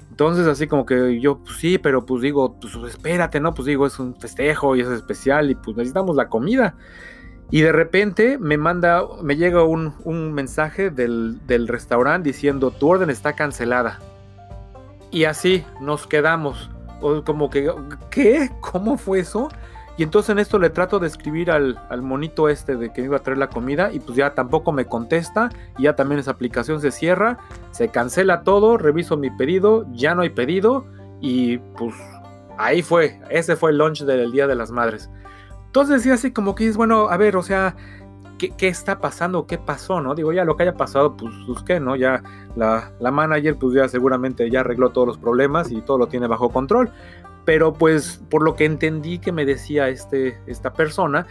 Entonces, 0.09 0.47
así 0.47 0.67
como 0.67 0.85
que 0.85 1.21
yo, 1.21 1.37
pues 1.37 1.59
sí, 1.59 1.77
pero 1.77 2.05
pues 2.05 2.23
digo, 2.23 2.59
pues 2.59 2.75
espérate, 2.89 3.39
¿no? 3.39 3.53
Pues 3.53 3.67
digo, 3.67 3.87
es 3.87 3.97
un 3.99 4.19
festejo 4.19 4.75
y 4.75 4.81
es 4.81 4.89
especial 4.89 5.49
y 5.49 5.55
pues 5.55 5.77
necesitamos 5.77 6.17
la 6.17 6.27
comida. 6.27 6.75
Y 7.51 7.61
de 7.61 7.71
repente 7.71 8.37
me 8.37 8.57
manda, 8.57 9.05
me 9.23 9.37
llega 9.37 9.63
un, 9.63 9.93
un 10.03 10.33
mensaje 10.33 10.89
del, 10.89 11.39
del 11.47 11.69
restaurante 11.69 12.27
diciendo, 12.27 12.71
tu 12.71 12.89
orden 12.89 13.09
está 13.09 13.31
cancelada. 13.31 14.01
Y 15.09 15.23
así 15.23 15.63
nos 15.79 16.05
quedamos. 16.05 16.69
Como 17.23 17.49
que, 17.49 17.73
¿qué? 18.09 18.49
¿Cómo 18.59 18.97
fue 18.97 19.19
eso? 19.21 19.47
Y 20.01 20.03
entonces 20.03 20.31
en 20.31 20.39
esto 20.39 20.57
le 20.57 20.71
trato 20.71 20.97
de 20.97 21.05
escribir 21.05 21.51
al, 21.51 21.77
monito 22.01 22.49
este 22.49 22.75
de 22.75 22.91
que 22.91 23.01
me 23.01 23.05
iba 23.05 23.17
a 23.17 23.19
traer 23.19 23.37
la 23.37 23.51
comida 23.51 23.93
y 23.93 23.99
pues 23.99 24.17
ya 24.17 24.33
tampoco 24.33 24.71
me 24.71 24.85
contesta 24.85 25.51
y 25.77 25.83
ya 25.83 25.95
también 25.95 26.17
esa 26.17 26.31
aplicación 26.31 26.81
se 26.81 26.89
cierra, 26.89 27.37
se 27.69 27.89
cancela 27.89 28.41
todo, 28.41 28.79
reviso 28.79 29.15
mi 29.15 29.29
pedido, 29.29 29.85
ya 29.91 30.15
no 30.15 30.23
hay 30.23 30.31
pedido 30.31 30.87
y 31.19 31.59
pues 31.77 31.93
ahí 32.57 32.81
fue, 32.81 33.21
ese 33.29 33.55
fue 33.55 33.69
el 33.69 33.77
lunch 33.77 34.01
del 34.01 34.31
Día 34.31 34.47
de 34.47 34.55
las 34.55 34.71
Madres. 34.71 35.11
Entonces 35.67 35.97
decía 35.97 36.15
así 36.15 36.31
como 36.31 36.55
que 36.55 36.67
es 36.67 36.77
bueno, 36.77 37.09
a 37.09 37.17
ver, 37.17 37.37
o 37.37 37.43
sea, 37.43 37.75
¿qué, 38.39 38.49
¿qué, 38.57 38.69
está 38.69 39.01
pasando? 39.01 39.45
¿Qué 39.45 39.59
pasó? 39.59 40.01
¿No? 40.01 40.15
Digo, 40.15 40.33
ya 40.33 40.45
lo 40.45 40.57
que 40.57 40.63
haya 40.63 40.73
pasado, 40.73 41.15
pues, 41.15 41.31
pues 41.45 41.61
qué, 41.61 41.79
¿no? 41.79 41.95
Ya 41.95 42.23
la, 42.55 42.91
la 42.99 43.11
manager 43.11 43.55
pues 43.55 43.75
ya 43.75 43.87
seguramente 43.87 44.49
ya 44.49 44.61
arregló 44.61 44.89
todos 44.89 45.05
los 45.05 45.19
problemas 45.19 45.69
y 45.69 45.79
todo 45.81 45.99
lo 45.99 46.07
tiene 46.07 46.25
bajo 46.25 46.49
control. 46.49 46.91
Pero 47.51 47.73
pues 47.73 48.23
por 48.29 48.43
lo 48.43 48.55
que 48.55 48.63
entendí 48.63 49.19
que 49.19 49.33
me 49.33 49.43
decía 49.43 49.89
este, 49.89 50.39
esta 50.47 50.71
persona, 50.71 51.27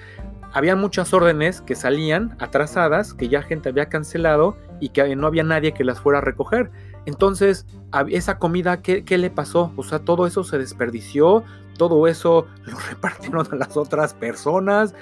había 0.52 0.76
muchas 0.76 1.14
órdenes 1.14 1.62
que 1.62 1.74
salían 1.74 2.36
atrasadas, 2.40 3.14
que 3.14 3.30
ya 3.30 3.40
gente 3.40 3.70
había 3.70 3.88
cancelado 3.88 4.54
y 4.80 4.90
que 4.90 5.16
no 5.16 5.26
había 5.26 5.44
nadie 5.44 5.72
que 5.72 5.82
las 5.82 5.98
fuera 5.98 6.18
a 6.18 6.20
recoger. 6.20 6.70
Entonces, 7.06 7.64
esa 8.10 8.38
comida, 8.38 8.82
¿qué, 8.82 9.02
qué 9.02 9.16
le 9.16 9.30
pasó? 9.30 9.72
O 9.76 9.82
sea, 9.82 10.00
todo 10.00 10.26
eso 10.26 10.44
se 10.44 10.58
desperdició, 10.58 11.42
todo 11.78 12.06
eso 12.06 12.46
lo 12.66 12.78
repartieron 12.90 13.46
a 13.50 13.56
las 13.56 13.78
otras 13.78 14.12
personas. 14.12 14.94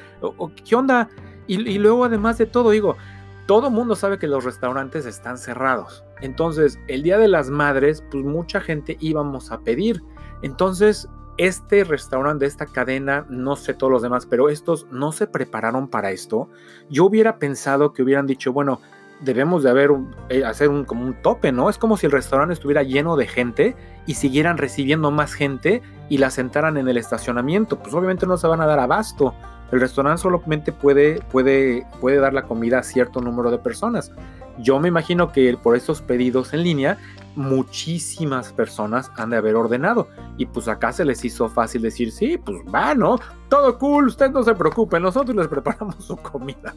¿Qué 0.64 0.76
onda? 0.76 1.08
Y, 1.48 1.68
y 1.68 1.78
luego, 1.78 2.04
además 2.04 2.38
de 2.38 2.46
todo, 2.46 2.70
digo, 2.70 2.96
todo 3.46 3.70
mundo 3.70 3.96
sabe 3.96 4.20
que 4.20 4.28
los 4.28 4.44
restaurantes 4.44 5.04
están 5.04 5.36
cerrados. 5.36 6.04
Entonces, 6.20 6.78
el 6.86 7.02
Día 7.02 7.18
de 7.18 7.26
las 7.26 7.50
Madres, 7.50 8.04
pues 8.08 8.22
mucha 8.22 8.60
gente 8.60 8.96
íbamos 9.00 9.50
a 9.50 9.58
pedir. 9.58 10.00
Entonces, 10.42 11.08
este 11.38 11.84
restaurante 11.84 12.46
esta 12.46 12.66
cadena, 12.66 13.24
no 13.28 13.56
sé 13.56 13.72
todos 13.74 13.92
los 13.92 14.02
demás, 14.02 14.26
pero 14.26 14.48
estos 14.48 14.86
no 14.90 15.12
se 15.12 15.26
prepararon 15.26 15.88
para 15.88 16.10
esto. 16.10 16.48
Yo 16.90 17.04
hubiera 17.04 17.38
pensado 17.38 17.92
que 17.92 18.02
hubieran 18.02 18.26
dicho, 18.26 18.52
bueno, 18.52 18.80
debemos 19.20 19.62
de 19.62 19.70
haber 19.70 19.90
eh, 20.28 20.44
hacer 20.44 20.68
un, 20.68 20.84
como 20.84 21.04
un 21.04 21.14
tope, 21.22 21.52
¿no? 21.52 21.70
Es 21.70 21.78
como 21.78 21.96
si 21.96 22.06
el 22.06 22.12
restaurante 22.12 22.54
estuviera 22.54 22.82
lleno 22.82 23.16
de 23.16 23.26
gente 23.26 23.76
y 24.06 24.14
siguieran 24.14 24.58
recibiendo 24.58 25.10
más 25.10 25.32
gente 25.32 25.82
y 26.08 26.18
la 26.18 26.30
sentaran 26.30 26.76
en 26.76 26.88
el 26.88 26.96
estacionamiento. 26.96 27.78
Pues 27.78 27.94
obviamente 27.94 28.26
no 28.26 28.36
se 28.36 28.46
van 28.46 28.60
a 28.60 28.66
dar 28.66 28.80
abasto. 28.80 29.34
El 29.70 29.80
restaurante 29.80 30.22
solamente 30.22 30.72
puede, 30.72 31.20
puede, 31.30 31.86
puede 32.00 32.18
dar 32.18 32.32
la 32.32 32.42
comida 32.42 32.78
a 32.78 32.82
cierto 32.82 33.20
número 33.20 33.50
de 33.50 33.58
personas. 33.58 34.12
Yo 34.58 34.80
me 34.80 34.88
imagino 34.88 35.32
que 35.32 35.56
por 35.56 35.76
estos 35.76 36.02
pedidos 36.02 36.52
en 36.52 36.62
línea, 36.62 36.98
muchísimas 37.36 38.52
personas 38.52 39.10
han 39.16 39.30
de 39.30 39.36
haber 39.36 39.54
ordenado. 39.54 40.08
Y 40.36 40.46
pues 40.46 40.68
acá 40.68 40.92
se 40.92 41.04
les 41.04 41.24
hizo 41.24 41.48
fácil 41.48 41.82
decir, 41.82 42.10
sí, 42.10 42.36
pues 42.36 42.58
va, 42.72 42.94
¿no? 42.94 43.18
Todo 43.48 43.78
cool, 43.78 44.08
usted 44.08 44.30
no 44.30 44.42
se 44.42 44.54
preocupe, 44.54 44.98
nosotros 44.98 45.36
les 45.36 45.48
preparamos 45.48 45.96
su 46.04 46.16
comida. 46.16 46.74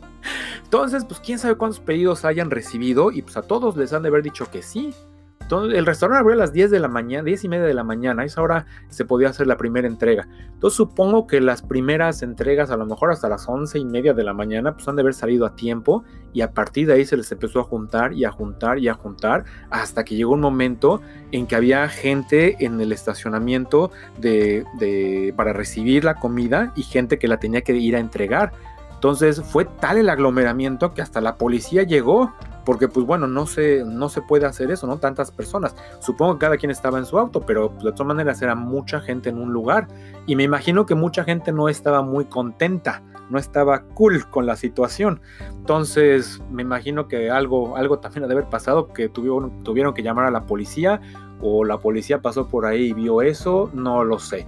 Entonces, 0.64 1.04
pues 1.06 1.20
quién 1.20 1.40
sabe 1.40 1.56
cuántos 1.56 1.80
pedidos 1.80 2.24
hayan 2.26 2.52
recibido 2.52 3.12
y 3.12 3.22
pues 3.22 3.38
a 3.38 3.42
todos 3.42 3.76
les 3.76 3.92
han 3.94 4.04
de 4.04 4.10
haber 4.10 4.24
dicho 4.24 4.50
que 4.52 4.62
sí 4.62 4.94
el 5.60 5.86
restaurante 5.86 6.22
abrió 6.22 6.36
a 6.36 6.40
las 6.40 6.54
10 6.54 6.72
de 6.72 6.80
la 6.80 6.88
mañana, 6.88 7.24
10 7.24 7.44
y 7.44 7.50
media 7.50 7.66
de 7.66 7.74
la 7.74 7.84
mañana, 7.84 8.24
a 8.24 8.26
esa 8.26 8.42
hora 8.42 8.66
se 8.90 9.06
podía 9.06 9.30
hacer 9.30 9.48
la 9.48 9.58
primera 9.58 9.88
entrega. 9.88 10.28
Entonces 10.54 10.78
supongo 10.78 11.28
que 11.28 11.42
las 11.42 11.62
primeras 11.62 12.22
entregas, 12.22 12.72
a 12.72 12.78
lo 12.78 12.86
mejor 12.86 13.12
hasta 13.12 13.28
las 13.30 13.48
11 13.48 13.80
y 13.80 13.86
media 13.86 14.14
de 14.14 14.24
la 14.24 14.34
mañana, 14.34 14.74
pues 14.74 14.88
han 14.88 14.96
de 14.96 15.02
haber 15.02 15.14
salido 15.14 15.46
a 15.46 15.56
tiempo 15.56 16.04
y 16.34 16.42
a 16.42 16.52
partir 16.52 16.88
de 16.88 16.94
ahí 16.94 17.06
se 17.06 17.18
les 17.18 17.32
empezó 17.32 17.60
a 17.60 17.64
juntar 17.64 18.14
y 18.14 18.26
a 18.26 18.32
juntar 18.32 18.80
y 18.80 18.88
a 18.88 18.94
juntar 18.94 19.44
hasta 19.70 20.04
que 20.04 20.16
llegó 20.16 20.34
un 20.34 20.42
momento 20.42 21.02
en 21.32 21.48
que 21.48 21.56
había 21.56 21.88
gente 21.90 22.64
en 22.64 22.80
el 22.80 22.92
estacionamiento 22.92 23.92
de, 24.20 25.34
para 25.36 25.54
recibir 25.54 26.04
la 26.04 26.16
comida 26.16 26.72
y 26.76 26.84
gente 26.84 27.20
que 27.20 27.28
la 27.28 27.38
tenía 27.38 27.62
que 27.62 27.74
ir 27.74 27.96
a 27.96 28.00
entregar. 28.00 28.54
Entonces 29.02 29.42
fue 29.42 29.66
tal 29.66 29.98
el 29.98 30.12
aglomeramiento 30.12 30.94
que 30.94 31.02
hasta 31.02 31.22
la 31.22 31.36
policía 31.36 31.82
llegó 31.82 32.32
porque 32.64 32.88
pues 32.88 33.04
bueno, 33.04 33.26
no 33.26 33.48
se, 33.48 33.84
no 33.84 34.10
se 34.10 34.22
puede 34.22 34.46
hacer 34.46 34.70
eso, 34.70 34.86
¿no? 34.86 35.00
Tantas 35.00 35.32
personas. 35.32 35.76
Supongo 36.02 36.34
que 36.34 36.42
cada 36.42 36.58
quien 36.58 36.70
estaba 36.70 37.00
en 37.00 37.08
su 37.08 37.18
auto, 37.18 37.42
pero 37.42 37.72
pues, 37.72 37.84
de 37.84 37.94
todas 37.94 38.06
maneras 38.06 38.44
era 38.44 38.54
mucha 38.54 39.00
gente 39.00 39.30
en 39.30 39.40
un 39.40 39.54
lugar 39.54 39.88
y 40.28 40.36
me 40.36 40.44
imagino 40.44 40.86
que 40.86 40.94
mucha 40.94 41.24
gente 41.24 41.52
no 41.52 41.68
estaba 41.68 42.04
muy 42.04 42.26
contenta, 42.26 43.02
no 43.32 43.40
estaba 43.40 43.86
cool 43.96 44.30
con 44.30 44.46
la 44.46 44.56
situación. 44.56 45.20
Entonces 45.50 46.40
me 46.52 46.62
imagino 46.62 47.08
que 47.08 47.32
algo, 47.32 47.78
algo 47.78 47.98
también 47.98 48.26
ha 48.26 48.28
de 48.28 48.34
haber 48.34 48.50
pasado, 48.50 48.94
que 48.94 49.10
tuvieron, 49.10 49.64
tuvieron 49.64 49.96
que 49.96 50.04
llamar 50.04 50.28
a 50.28 50.32
la 50.32 50.46
policía 50.46 51.02
o 51.42 51.66
la 51.66 51.80
policía 51.80 52.22
pasó 52.22 52.48
por 52.48 52.68
ahí 52.68 52.90
y 52.90 52.94
vio 52.94 53.24
eso, 53.24 53.72
no 53.74 54.04
lo 54.04 54.20
sé. 54.20 54.46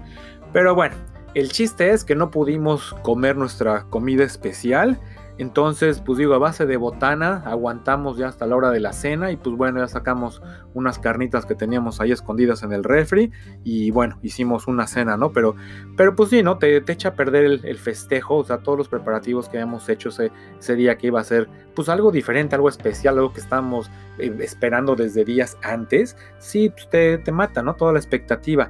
Pero 0.52 0.76
bueno, 0.76 0.96
el 1.36 1.52
chiste 1.52 1.92
es 1.92 2.04
que 2.04 2.16
no 2.16 2.32
pudimos 2.32 2.96
comer 3.04 3.36
nuestra 3.36 3.84
comida 3.90 4.24
especial 4.24 5.00
entonces, 5.40 6.00
pues 6.00 6.20
digo, 6.20 6.36
a 6.36 6.38
base 6.38 6.68
de 6.68 6.78
botana, 6.78 7.42
aguantamos 7.46 8.18
ya 8.18 8.28
hasta 8.28 8.46
la 8.46 8.56
hora 8.56 8.70
de 8.70 8.80
la 8.80 8.94
cena 8.94 9.32
y 9.32 9.36
pues 9.36 9.56
bueno, 9.56 9.80
ya 9.80 9.88
sacamos 9.88 10.44
unas 10.76 11.00
carnitas 11.00 11.48
que 11.48 11.56
teníamos 11.56 12.00
ahí 12.00 12.12
escondidas 12.12 12.62
en 12.62 12.72
el 12.72 12.84
refri 12.84 13.32
y 13.64 13.90
bueno, 13.90 14.20
hicimos 14.22 14.68
una 14.68 14.86
cena, 14.86 15.18
¿no? 15.18 15.32
Pero, 15.34 15.56
pero 15.98 16.16
pues 16.16 16.30
sí, 16.30 16.44
¿no? 16.44 16.60
Te, 16.60 16.82
te 16.82 16.94
echa 16.94 17.10
a 17.10 17.16
perder 17.16 17.62
el, 17.64 17.78
festejo, 17.80 18.38
o 18.38 18.44
sea, 18.44 18.60
todos 18.60 18.78
los 18.78 18.88
preparativos 18.88 19.50
que 19.50 19.58
habíamos 19.58 19.90
hecho 19.90 20.10
ese, 20.10 20.76
día 20.76 20.98
que 20.98 21.08
iba 21.08 21.20
a 21.20 21.24
ser 21.24 21.50
pues 21.76 21.90
algo 21.90 22.12
diferente, 22.12 22.54
algo 22.54 22.70
especial, 22.70 23.18
algo 23.18 23.34
que 23.34 23.40
estábamos 23.40 23.90
eh, 24.20 24.36
esperando 24.40 24.96
desde 24.96 25.26
días 25.26 25.58
antes, 25.64 26.16
sí, 26.38 26.70
pues 26.70 26.88
te, 26.90 27.18
te 27.18 27.32
mata, 27.32 27.64
¿no? 27.64 27.74
Toda 27.74 27.92
la 27.92 28.00
expectativa. 28.00 28.70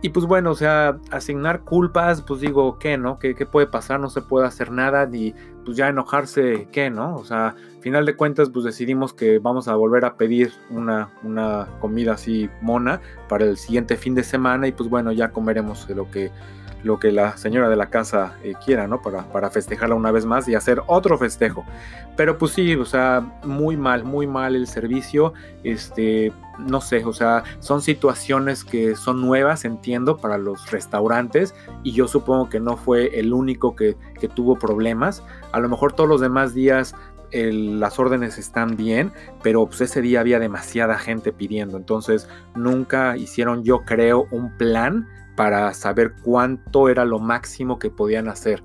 Y 0.00 0.10
pues 0.10 0.26
bueno, 0.26 0.52
o 0.52 0.54
sea, 0.54 0.98
asignar 1.10 1.62
culpas, 1.62 2.22
pues 2.22 2.40
digo, 2.40 2.78
¿qué, 2.78 2.96
no? 2.96 3.18
¿Qué, 3.18 3.34
¿Qué, 3.34 3.46
puede 3.46 3.66
pasar? 3.66 3.98
No 3.98 4.10
se 4.10 4.22
puede 4.22 4.46
hacer 4.46 4.70
nada, 4.70 5.06
ni 5.06 5.34
pues 5.64 5.76
ya 5.76 5.88
enojarse, 5.88 6.68
¿qué, 6.70 6.88
no? 6.88 7.16
O 7.16 7.24
sea, 7.24 7.56
final 7.80 8.06
de 8.06 8.14
cuentas, 8.14 8.48
pues 8.48 8.64
decidimos 8.64 9.12
que 9.12 9.40
vamos 9.40 9.66
a 9.66 9.74
volver 9.74 10.04
a 10.04 10.14
pedir 10.14 10.52
una, 10.70 11.10
una 11.24 11.66
comida 11.80 12.12
así 12.12 12.48
mona 12.60 13.00
para 13.28 13.44
el 13.44 13.56
siguiente 13.56 13.96
fin 13.96 14.14
de 14.14 14.22
semana 14.22 14.68
y 14.68 14.72
pues 14.72 14.88
bueno, 14.88 15.10
ya 15.10 15.30
comeremos 15.30 15.88
lo 15.90 16.08
que 16.10 16.30
lo 16.84 16.98
que 16.98 17.10
la 17.10 17.36
señora 17.36 17.68
de 17.68 17.76
la 17.76 17.90
casa 17.90 18.36
eh, 18.44 18.54
quiera, 18.64 18.86
¿no? 18.86 19.02
Para, 19.02 19.24
para 19.32 19.50
festejarla 19.50 19.94
una 19.96 20.12
vez 20.12 20.24
más 20.24 20.48
y 20.48 20.54
hacer 20.54 20.80
otro 20.86 21.18
festejo. 21.18 21.64
Pero 22.16 22.38
pues 22.38 22.52
sí, 22.52 22.74
o 22.76 22.84
sea, 22.84 23.20
muy 23.44 23.76
mal, 23.76 24.04
muy 24.04 24.26
mal 24.26 24.54
el 24.54 24.66
servicio. 24.66 25.34
Este, 25.64 26.32
no 26.58 26.80
sé, 26.80 27.04
o 27.04 27.12
sea, 27.12 27.44
son 27.60 27.82
situaciones 27.82 28.64
que 28.64 28.96
son 28.96 29.20
nuevas, 29.20 29.64
entiendo, 29.64 30.16
para 30.16 30.38
los 30.38 30.70
restaurantes 30.70 31.54
y 31.82 31.92
yo 31.92 32.08
supongo 32.08 32.48
que 32.48 32.60
no 32.60 32.76
fue 32.76 33.18
el 33.18 33.32
único 33.32 33.76
que, 33.76 33.96
que 34.20 34.28
tuvo 34.28 34.58
problemas. 34.58 35.22
A 35.52 35.60
lo 35.60 35.68
mejor 35.68 35.92
todos 35.92 36.08
los 36.08 36.20
demás 36.20 36.54
días 36.54 36.94
las 37.32 37.98
órdenes 37.98 38.38
están 38.38 38.76
bien, 38.76 39.12
pero 39.42 39.66
pues 39.66 39.82
ese 39.82 40.00
día 40.00 40.20
había 40.20 40.38
demasiada 40.38 40.98
gente 40.98 41.32
pidiendo, 41.32 41.76
entonces 41.76 42.28
nunca 42.54 43.16
hicieron 43.16 43.64
yo 43.64 43.84
creo 43.84 44.26
un 44.30 44.56
plan 44.56 45.06
para 45.36 45.72
saber 45.74 46.14
cuánto 46.22 46.88
era 46.88 47.04
lo 47.04 47.18
máximo 47.18 47.78
que 47.78 47.90
podían 47.90 48.28
hacer. 48.28 48.62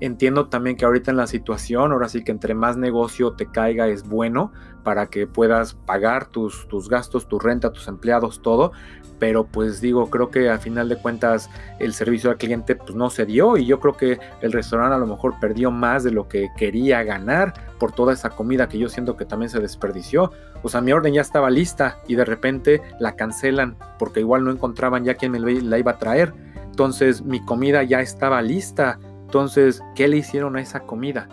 Entiendo 0.00 0.48
también 0.48 0.76
que 0.76 0.84
ahorita 0.84 1.10
en 1.10 1.16
la 1.16 1.26
situación, 1.26 1.92
ahora 1.92 2.08
sí 2.08 2.22
que 2.22 2.30
entre 2.30 2.54
más 2.54 2.76
negocio 2.76 3.32
te 3.32 3.46
caiga 3.46 3.88
es 3.88 4.06
bueno 4.06 4.52
para 4.82 5.06
que 5.06 5.26
puedas 5.26 5.74
pagar 5.74 6.26
tus, 6.26 6.68
tus 6.68 6.88
gastos, 6.88 7.26
tu 7.26 7.38
renta, 7.38 7.72
tus 7.72 7.88
empleados, 7.88 8.42
todo. 8.42 8.72
Pero 9.18 9.46
pues 9.46 9.80
digo, 9.80 10.10
creo 10.10 10.30
que 10.30 10.50
al 10.50 10.58
final 10.58 10.90
de 10.90 10.96
cuentas 10.96 11.48
el 11.78 11.94
servicio 11.94 12.28
al 12.28 12.36
cliente 12.36 12.76
pues 12.76 12.94
no 12.94 13.08
se 13.08 13.24
dio 13.24 13.56
y 13.56 13.64
yo 13.64 13.80
creo 13.80 13.96
que 13.96 14.20
el 14.42 14.52
restaurante 14.52 14.94
a 14.94 14.98
lo 14.98 15.06
mejor 15.06 15.40
perdió 15.40 15.70
más 15.70 16.04
de 16.04 16.10
lo 16.10 16.28
que 16.28 16.50
quería 16.58 17.02
ganar 17.02 17.54
por 17.78 17.92
toda 17.92 18.12
esa 18.12 18.28
comida 18.28 18.68
que 18.68 18.78
yo 18.78 18.90
siento 18.90 19.16
que 19.16 19.24
también 19.24 19.48
se 19.48 19.60
desperdició. 19.60 20.30
O 20.62 20.68
sea, 20.68 20.82
mi 20.82 20.92
orden 20.92 21.14
ya 21.14 21.22
estaba 21.22 21.48
lista 21.48 21.98
y 22.06 22.14
de 22.14 22.26
repente 22.26 22.82
la 23.00 23.16
cancelan 23.16 23.78
porque 23.98 24.20
igual 24.20 24.44
no 24.44 24.50
encontraban 24.50 25.04
ya 25.04 25.14
quien 25.14 25.32
me 25.32 25.40
la 25.40 25.78
iba 25.78 25.92
a 25.92 25.98
traer. 25.98 26.34
Entonces 26.66 27.22
mi 27.22 27.42
comida 27.42 27.82
ya 27.84 28.02
estaba 28.02 28.42
lista 28.42 28.98
entonces, 29.26 29.82
¿qué 29.96 30.06
le 30.06 30.18
hicieron 30.18 30.56
a 30.56 30.60
esa 30.60 30.80
comida? 30.80 31.28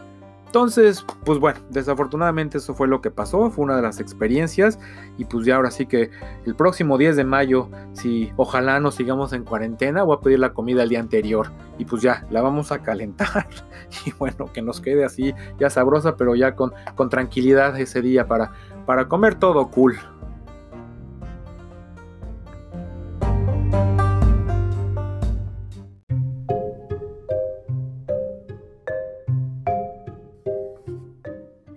Entonces, 0.48 1.06
pues 1.26 1.40
bueno, 1.40 1.60
desafortunadamente 1.70 2.58
eso 2.58 2.76
fue 2.76 2.88
lo 2.88 3.02
que 3.02 3.10
pasó, 3.10 3.50
fue 3.50 3.66
una 3.66 3.76
de 3.76 3.82
las 3.84 4.00
experiencias 4.00 4.80
y 5.18 5.26
pues 5.26 5.46
ya 5.46 5.56
ahora 5.56 5.72
sí 5.72 5.86
que 5.86 6.12
el 6.46 6.56
próximo 6.56 6.98
10 6.98 7.16
de 7.16 7.24
mayo, 7.24 7.70
si 7.94 8.32
ojalá 8.36 8.80
nos 8.80 8.96
sigamos 8.96 9.34
en 9.34 9.44
cuarentena, 9.44 10.04
voy 10.04 10.18
a 10.18 10.22
pedir 10.22 10.40
la 10.40 10.54
comida 10.54 10.84
el 10.84 10.90
día 10.90 11.00
anterior 11.00 11.52
y 11.80 11.86
pues 11.86 12.04
ya 12.04 12.26
la 12.30 12.42
vamos 12.42 12.72
a 12.72 12.84
calentar 12.84 13.48
y 14.06 14.12
bueno, 14.12 14.52
que 14.54 14.62
nos 14.62 14.80
quede 14.80 15.06
así 15.06 15.34
ya 15.60 15.70
sabrosa, 15.72 16.18
pero 16.18 16.36
ya 16.36 16.56
con, 16.56 16.72
con 16.96 17.10
tranquilidad 17.10 17.80
ese 17.80 18.02
día 18.02 18.28
para, 18.28 18.52
para 18.86 19.08
comer 19.08 19.36
todo 19.36 19.70
cool. 19.70 19.98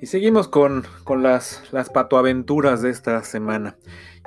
Y 0.07 0.09
seguimos 0.09 0.47
con, 0.47 0.85
las, 1.21 1.65
las 1.73 1.91
patoaventuras 1.91 2.81
de 2.81 2.91
esta 2.91 3.25
semana. 3.25 3.77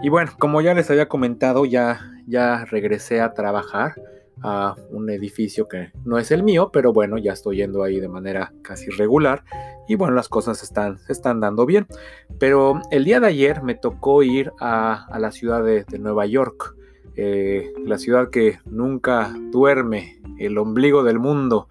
Y 0.02 0.10
bueno, 0.10 0.34
como 0.38 0.60
ya 0.60 0.74
les 0.74 0.92
había 0.92 1.08
comentado, 1.08 1.64
ya, 1.64 2.02
ya 2.28 2.66
regresé 2.66 3.22
a 3.22 3.34
trabajar 3.34 3.96
a 4.44 4.76
un 4.90 5.10
edificio 5.10 5.70
que 5.70 5.94
no 6.04 6.18
es 6.18 6.32
el 6.32 6.44
mío, 6.44 6.70
pero 6.74 6.92
bueno, 6.92 7.18
ya 7.18 7.32
estoy 7.32 7.60
yendo 7.60 7.82
ahí 7.82 8.02
de 8.02 8.10
manera 8.10 8.52
casi 8.62 8.90
regular 8.90 9.46
y 9.88 9.96
bueno, 9.96 10.16
las 10.16 10.28
cosas 10.28 10.64
están, 10.64 10.98
están 11.08 11.40
dando 11.40 11.66
bien. 11.66 11.88
Pero 12.40 12.82
el 12.92 13.06
día 13.06 13.22
de 13.22 13.28
ayer 13.28 13.64
me 13.64 13.76
tocó 13.76 14.22
ir 14.22 14.52
a, 14.60 15.08
la 15.18 15.32
ciudad 15.32 15.64
de, 15.64 15.86
Nueva 15.98 16.26
York, 16.26 16.76
eh, 17.16 17.72
la 17.86 17.98
ciudad 17.98 18.32
que 18.32 18.60
nunca 18.66 19.34
duerme, 19.50 20.20
el 20.40 20.58
ombligo 20.58 21.04
del 21.04 21.20
mundo 21.20 21.70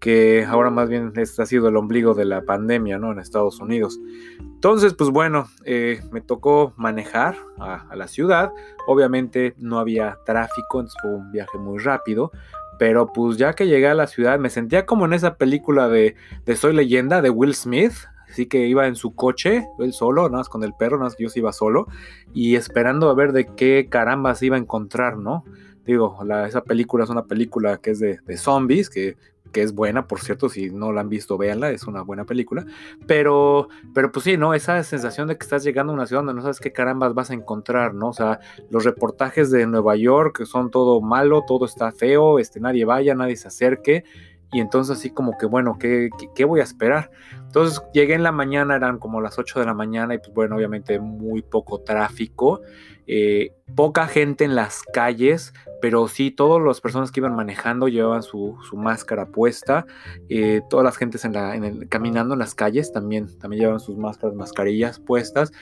que 0.00 0.44
ahora 0.44 0.70
más 0.70 0.88
bien 0.88 1.12
ha 1.16 1.46
sido 1.46 1.68
el 1.68 1.76
ombligo 1.76 2.14
de 2.14 2.24
la 2.24 2.42
pandemia, 2.42 2.98
¿no? 2.98 3.12
En 3.12 3.18
Estados 3.18 3.60
Unidos. 3.60 3.98
Entonces, 4.38 4.94
pues 4.94 5.10
bueno, 5.10 5.48
eh, 5.64 6.00
me 6.12 6.20
tocó 6.20 6.72
manejar 6.76 7.36
a, 7.58 7.94
la 7.96 8.06
ciudad. 8.06 8.52
Obviamente 8.86 9.54
no 9.58 9.78
había 9.78 10.18
tráfico, 10.24 10.80
entonces 10.80 11.00
fue 11.02 11.14
un 11.14 11.32
viaje 11.32 11.58
muy 11.58 11.78
rápido. 11.78 12.30
Pero 12.78 13.12
pues 13.12 13.38
ya 13.38 13.54
que 13.54 13.66
llegué 13.66 13.88
a 13.88 13.94
la 13.94 14.06
ciudad, 14.06 14.38
me 14.38 14.50
sentía 14.50 14.86
como 14.86 15.04
en 15.04 15.12
esa 15.12 15.34
película 15.34 15.88
de, 15.88 16.14
Soy 16.54 16.74
leyenda 16.74 17.20
de 17.20 17.30
Will 17.30 17.54
Smith. 17.54 17.94
Así 18.30 18.46
que 18.46 18.66
iba 18.66 18.86
en 18.86 18.94
su 18.94 19.14
coche, 19.14 19.66
él 19.78 19.92
solo, 19.94 20.24
nada 20.24 20.38
más 20.38 20.48
con 20.50 20.62
el 20.62 20.74
perro, 20.74 20.98
nada 20.98 21.06
más 21.06 21.16
que 21.16 21.24
yo 21.24 21.28
se 21.30 21.40
iba 21.40 21.52
solo. 21.52 21.88
Y 22.32 22.54
esperando 22.54 23.10
a 23.10 23.14
ver 23.14 23.32
de 23.32 23.46
qué 23.46 23.88
caramba 23.90 24.34
se 24.34 24.46
iba 24.46 24.56
a 24.56 24.60
encontrar, 24.60 25.16
¿no? 25.16 25.44
Digo, 25.86 26.18
esa 26.46 26.62
película 26.62 27.04
es 27.04 27.10
una 27.10 27.24
película 27.24 27.78
que 27.78 27.92
es 27.92 27.98
de, 27.98 28.18
de 28.26 28.36
zombies, 28.36 28.90
que 28.90 29.16
que 29.52 29.62
es 29.62 29.74
buena, 29.74 30.06
por 30.06 30.20
cierto, 30.20 30.48
si 30.48 30.70
no 30.70 30.92
la 30.92 31.00
han 31.00 31.08
visto, 31.08 31.38
véanla, 31.38 31.70
es 31.70 31.84
una 31.84 32.02
buena 32.02 32.24
película. 32.24 32.66
Pero, 33.06 33.68
pero 33.94 34.12
pues 34.12 34.24
sí, 34.24 34.36
¿no? 34.36 34.54
Esa 34.54 34.82
sensación 34.82 35.28
de 35.28 35.36
que 35.36 35.44
estás 35.44 35.64
llegando 35.64 35.92
a 35.92 35.94
una 35.94 36.06
ciudad 36.06 36.22
donde 36.22 36.34
no 36.34 36.42
sabes 36.42 36.60
qué 36.60 36.72
carambas 36.72 37.14
vas 37.14 37.30
a 37.30 37.34
encontrar, 37.34 37.94
¿no? 37.94 38.08
O 38.08 38.12
sea, 38.12 38.40
los 38.70 38.84
reportajes 38.84 39.50
de 39.50 39.66
Nueva 39.66 39.96
York 39.96 40.44
son 40.44 40.70
todo 40.70 41.00
malo, 41.00 41.44
todo 41.46 41.64
está 41.64 41.92
feo, 41.92 42.38
este, 42.38 42.60
nadie 42.60 42.84
vaya, 42.84 43.14
nadie 43.14 43.36
se 43.36 43.48
acerque. 43.48 44.04
Y 44.52 44.60
entonces 44.60 44.96
así 44.96 45.10
como 45.10 45.36
que, 45.36 45.46
bueno, 45.46 45.76
¿qué, 45.78 46.08
qué, 46.34 46.44
voy 46.44 46.60
a 46.60 46.64
esperar? 46.64 47.10
Entonces 47.46 47.82
llegué 47.92 48.14
en 48.14 48.22
la 48.22 48.32
mañana, 48.32 48.76
eran 48.76 48.98
como 48.98 49.20
las 49.20 49.38
8 49.38 49.60
de 49.60 49.66
la 49.66 49.74
mañana 49.74 50.14
y 50.14 50.18
pues 50.18 50.32
bueno, 50.32 50.56
obviamente 50.56 50.98
muy 51.00 51.42
poco 51.42 51.80
tráfico, 51.80 52.62
eh, 53.06 53.52
poca 53.74 54.06
gente 54.06 54.44
en 54.44 54.54
las 54.54 54.82
calles, 54.82 55.52
pero 55.80 56.08
sí, 56.08 56.30
todas 56.30 56.62
las 56.62 56.80
personas 56.80 57.10
que 57.10 57.20
iban 57.20 57.34
manejando 57.34 57.88
llevaban 57.88 58.22
su, 58.22 58.58
máscara 58.74 59.26
puesta, 59.26 59.86
eh, 60.28 60.62
todas 60.68 60.84
las 60.84 60.96
gentes 60.96 61.24
en 61.24 61.32
la, 61.32 61.58
caminando 61.88 62.34
en 62.34 62.40
las 62.40 62.54
calles 62.54 62.92
también, 62.92 63.38
también 63.38 63.60
llevaban 63.60 63.80
sus 63.80 63.96
máscaras, 63.96 64.34
mascarillas 64.34 64.98
puestas, 64.98 65.52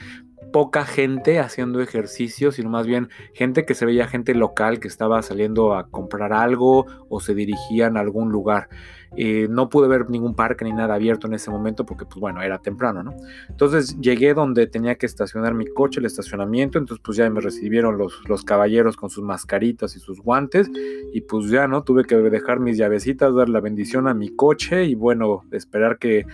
poca 0.51 0.85
gente 0.85 1.39
haciendo 1.39 1.81
ejercicio, 1.81 2.51
sino 2.51 2.69
más 2.69 2.87
bien 2.87 3.09
gente 3.33 3.65
que 3.65 3.73
se 3.73 3.85
veía 3.85 4.07
gente 4.07 4.33
local 4.35 4.79
que 4.79 4.87
estaba 4.87 5.21
saliendo 5.21 5.73
a 5.73 5.87
comprar 5.89 6.33
algo 6.33 6.85
o 7.09 7.19
se 7.19 7.33
dirigían 7.33 7.97
a 7.97 8.01
algún 8.01 8.31
lugar. 8.31 8.69
Eh, 9.15 9.47
no 9.49 9.69
pude 9.69 9.87
ver 9.87 10.09
ningún 10.09 10.35
parque 10.35 10.65
ni 10.65 10.73
nada 10.73 10.95
abierto 10.95 11.27
en 11.27 11.33
ese 11.33 11.49
momento 11.49 11.85
porque, 11.85 12.05
pues 12.05 12.17
bueno, 12.17 12.41
era 12.41 12.59
temprano, 12.59 13.03
¿no? 13.03 13.15
Entonces 13.49 13.97
llegué 13.99 14.33
donde 14.33 14.67
tenía 14.67 14.95
que 14.95 15.05
estacionar 15.05 15.53
mi 15.53 15.65
coche, 15.65 15.99
el 15.99 16.05
estacionamiento, 16.05 16.77
entonces 16.77 17.01
pues 17.03 17.17
ya 17.17 17.29
me 17.29 17.39
recibieron 17.39 17.97
los, 17.97 18.21
los 18.27 18.43
caballeros 18.43 18.97
con 18.97 19.09
sus 19.09 19.23
mascaritas 19.23 19.95
y 19.95 19.99
sus 19.99 20.19
guantes 20.19 20.69
y 21.13 21.21
pues 21.21 21.49
ya, 21.49 21.67
¿no? 21.67 21.83
Tuve 21.83 22.03
que 22.03 22.15
dejar 22.17 22.59
mis 22.59 22.77
llavecitas, 22.77 23.33
dar 23.33 23.49
la 23.49 23.61
bendición 23.61 24.07
a 24.07 24.13
mi 24.13 24.29
coche 24.29 24.85
y 24.85 24.95
bueno, 24.95 25.43
esperar 25.51 25.97
que 25.99 26.25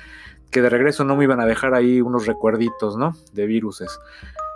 que 0.53 0.61
de 0.61 0.69
regreso 0.69 1.03
no 1.03 1.17
me 1.17 1.25
iban 1.25 1.41
a 1.41 1.45
dejar 1.45 1.73
ahí 1.73 1.99
unos 1.99 2.25
recuerditos, 2.25 2.95
¿no? 2.95 3.13
De 3.33 3.45
viruses. 3.45 3.99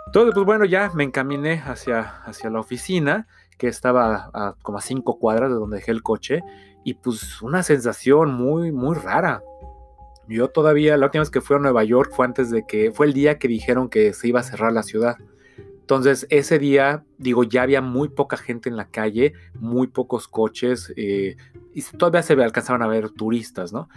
Entonces, 0.06 0.32
pues 0.32 0.46
bueno, 0.46 0.64
ya 0.64 0.90
me 0.94 1.04
encaminé 1.04 1.62
hacia, 1.66 2.22
hacia 2.24 2.48
la 2.48 2.60
oficina, 2.60 3.26
que 3.58 3.68
estaba 3.68 4.30
a, 4.32 4.54
como 4.62 4.78
a 4.78 4.80
cinco 4.80 5.18
cuadras 5.18 5.50
de 5.50 5.56
donde 5.56 5.76
dejé 5.76 5.90
el 5.90 6.02
coche, 6.02 6.42
y 6.84 6.94
pues 6.94 7.42
una 7.42 7.62
sensación 7.62 8.32
muy, 8.32 8.72
muy 8.72 8.96
rara. 8.96 9.42
Yo 10.28 10.48
todavía, 10.48 10.96
la 10.96 11.06
última 11.06 11.22
vez 11.22 11.30
que 11.30 11.40
fui 11.40 11.56
a 11.56 11.58
Nueva 11.58 11.84
York 11.84 12.12
fue 12.14 12.24
antes 12.24 12.50
de 12.50 12.64
que, 12.66 12.92
fue 12.92 13.06
el 13.06 13.12
día 13.12 13.38
que 13.38 13.48
dijeron 13.48 13.88
que 13.90 14.14
se 14.14 14.28
iba 14.28 14.40
a 14.40 14.44
cerrar 14.44 14.72
la 14.72 14.82
ciudad. 14.82 15.16
Entonces, 15.80 16.26
ese 16.30 16.58
día, 16.58 17.04
digo, 17.16 17.44
ya 17.44 17.62
había 17.62 17.80
muy 17.80 18.08
poca 18.10 18.36
gente 18.36 18.68
en 18.68 18.76
la 18.76 18.88
calle, 18.88 19.32
muy 19.54 19.88
pocos 19.88 20.28
coches, 20.28 20.92
eh, 20.96 21.36
y 21.78 21.96
todavía 21.96 22.22
se 22.22 22.32
alcanzaban 22.32 22.82
a 22.82 22.88
ver 22.88 23.10
turistas, 23.10 23.72
¿no? 23.72 23.88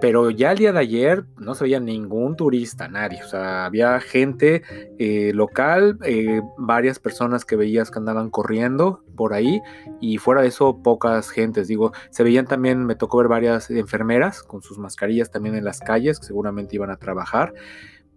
Pero 0.00 0.30
ya 0.30 0.50
el 0.50 0.58
día 0.58 0.72
de 0.72 0.80
ayer 0.80 1.24
no 1.36 1.54
se 1.54 1.64
veía 1.64 1.78
ningún 1.78 2.34
turista, 2.34 2.88
nadie. 2.88 3.22
O 3.22 3.28
sea, 3.28 3.64
había 3.64 4.00
gente 4.00 4.62
eh, 4.98 5.30
local, 5.32 5.98
eh, 6.02 6.42
varias 6.56 6.98
personas 6.98 7.44
que 7.44 7.54
veías 7.54 7.92
que 7.92 8.00
andaban 8.00 8.30
corriendo 8.30 9.04
por 9.14 9.34
ahí, 9.34 9.60
y 10.00 10.18
fuera 10.18 10.42
de 10.42 10.48
eso, 10.48 10.82
pocas 10.82 11.30
gentes. 11.30 11.68
Digo, 11.68 11.92
se 12.10 12.24
veían 12.24 12.46
también, 12.46 12.84
me 12.84 12.96
tocó 12.96 13.18
ver 13.18 13.28
varias 13.28 13.70
enfermeras 13.70 14.42
con 14.42 14.60
sus 14.60 14.78
mascarillas 14.78 15.30
también 15.30 15.54
en 15.54 15.64
las 15.64 15.78
calles, 15.78 16.18
que 16.18 16.26
seguramente 16.26 16.74
iban 16.74 16.90
a 16.90 16.96
trabajar 16.96 17.54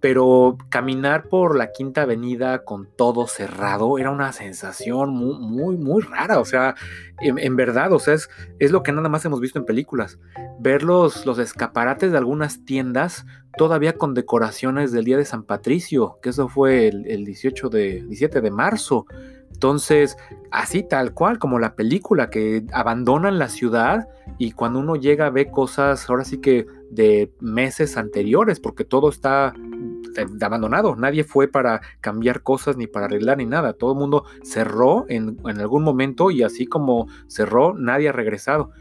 pero 0.01 0.57
caminar 0.69 1.29
por 1.29 1.55
la 1.55 1.71
Quinta 1.71 2.01
Avenida 2.01 2.65
con 2.65 2.87
todo 2.97 3.27
cerrado 3.27 3.99
era 3.99 4.09
una 4.09 4.33
sensación 4.33 5.11
muy, 5.11 5.37
muy, 5.37 5.77
muy 5.77 6.01
rara. 6.01 6.39
O 6.39 6.45
sea, 6.45 6.73
en, 7.19 7.55
verdad, 7.55 7.93
o 7.93 7.99
sea, 7.99 8.15
es, 8.15 8.27
es, 8.57 8.71
lo 8.71 8.81
que 8.81 8.91
nada 8.91 9.09
más 9.09 9.23
hemos 9.25 9.39
visto 9.39 9.59
en 9.59 9.65
películas. 9.65 10.17
Ver 10.59 10.81
los, 10.81 11.27
los, 11.27 11.37
escaparates 11.37 12.11
de 12.11 12.17
algunas 12.17 12.65
tiendas 12.65 13.27
todavía 13.57 13.93
con 13.93 14.15
decoraciones 14.15 14.91
del 14.91 15.05
Día 15.05 15.17
de 15.17 15.25
San 15.25 15.43
Patricio, 15.43 16.17
que 16.23 16.29
eso 16.29 16.49
fue 16.49 16.87
el, 16.87 17.05
el 17.05 17.23
18 17.23 17.69
de, 17.69 18.01
17 18.01 18.41
de 18.41 18.51
marzo. 18.51 19.05
Entonces, 19.53 20.17
así 20.49 20.81
tal 20.81 21.13
cual 21.13 21.37
como 21.37 21.59
la 21.59 21.75
película, 21.75 22.31
que 22.31 22.65
abandonan 22.73 23.37
la 23.37 23.49
ciudad 23.49 24.07
y 24.39 24.53
cuando 24.53 24.79
uno 24.79 24.95
llega 24.95 25.29
ve 25.29 25.51
cosas, 25.51 26.09
ahora 26.09 26.25
sí 26.25 26.39
que 26.39 26.65
de 26.91 27.31
meses 27.39 27.97
anteriores, 27.97 28.59
porque 28.59 28.83
todo 28.83 29.09
está 29.09 29.53
abandonado. 30.41 30.95
Nadie 30.95 31.23
fue 31.23 31.47
para 31.47 31.81
cambiar 32.01 32.43
cosas 32.43 32.77
ni 32.77 32.87
para 32.87 33.05
arreglar 33.05 33.37
ni 33.37 33.45
nada. 33.45 33.73
Todo 33.73 33.93
el 33.93 33.99
mundo 33.99 34.25
cerró 34.43 35.05
en, 35.07 35.37
algún 35.45 35.83
momento 35.83 36.31
y 36.31 36.43
así 36.43 36.65
como 36.67 37.07
cerró, 37.27 37.73
nadie 37.73 38.09
ha 38.09 38.11
regresado. 38.11 38.71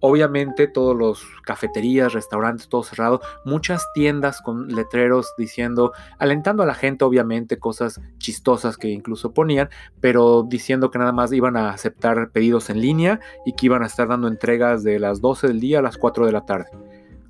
Obviamente 0.00 0.68
todos 0.68 0.96
los 0.96 1.26
cafeterías, 1.44 2.12
restaurantes, 2.12 2.68
todo 2.68 2.84
cerrado, 2.84 3.20
muchas 3.44 3.84
tiendas 3.94 4.40
con 4.40 4.68
letreros 4.68 5.34
diciendo, 5.36 5.90
alentando 6.20 6.62
a 6.62 6.66
la 6.66 6.74
gente, 6.74 7.04
obviamente, 7.04 7.58
cosas 7.58 8.00
chistosas 8.18 8.76
que 8.76 8.90
incluso 8.90 9.34
ponían, 9.34 9.70
pero 10.00 10.44
diciendo 10.48 10.92
que 10.92 11.00
nada 11.00 11.10
más 11.10 11.32
iban 11.32 11.56
a 11.56 11.70
aceptar 11.70 12.30
pedidos 12.30 12.70
en 12.70 12.80
línea 12.80 13.18
y 13.44 13.54
que 13.54 13.66
iban 13.66 13.82
a 13.82 13.86
estar 13.86 14.06
dando 14.06 14.28
entregas 14.28 14.84
de 14.84 15.00
las 15.00 15.20
12 15.20 15.48
del 15.48 15.58
día 15.58 15.80
a 15.80 15.82
las 15.82 15.98
4 15.98 16.26
de 16.26 16.32
la 16.32 16.46
tarde. 16.46 16.68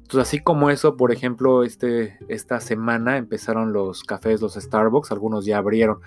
Entonces, 0.08 0.26
así 0.26 0.38
como 0.38 0.70
eso, 0.70 0.96
por 0.96 1.12
ejemplo, 1.12 1.64
este, 1.64 2.16
esta 2.28 2.60
semana 2.60 3.18
empezaron 3.18 3.74
los 3.74 4.04
cafés, 4.04 4.40
los 4.40 4.54
Starbucks, 4.54 5.12
algunos 5.12 5.44
ya 5.44 5.58
abrieron. 5.58 5.98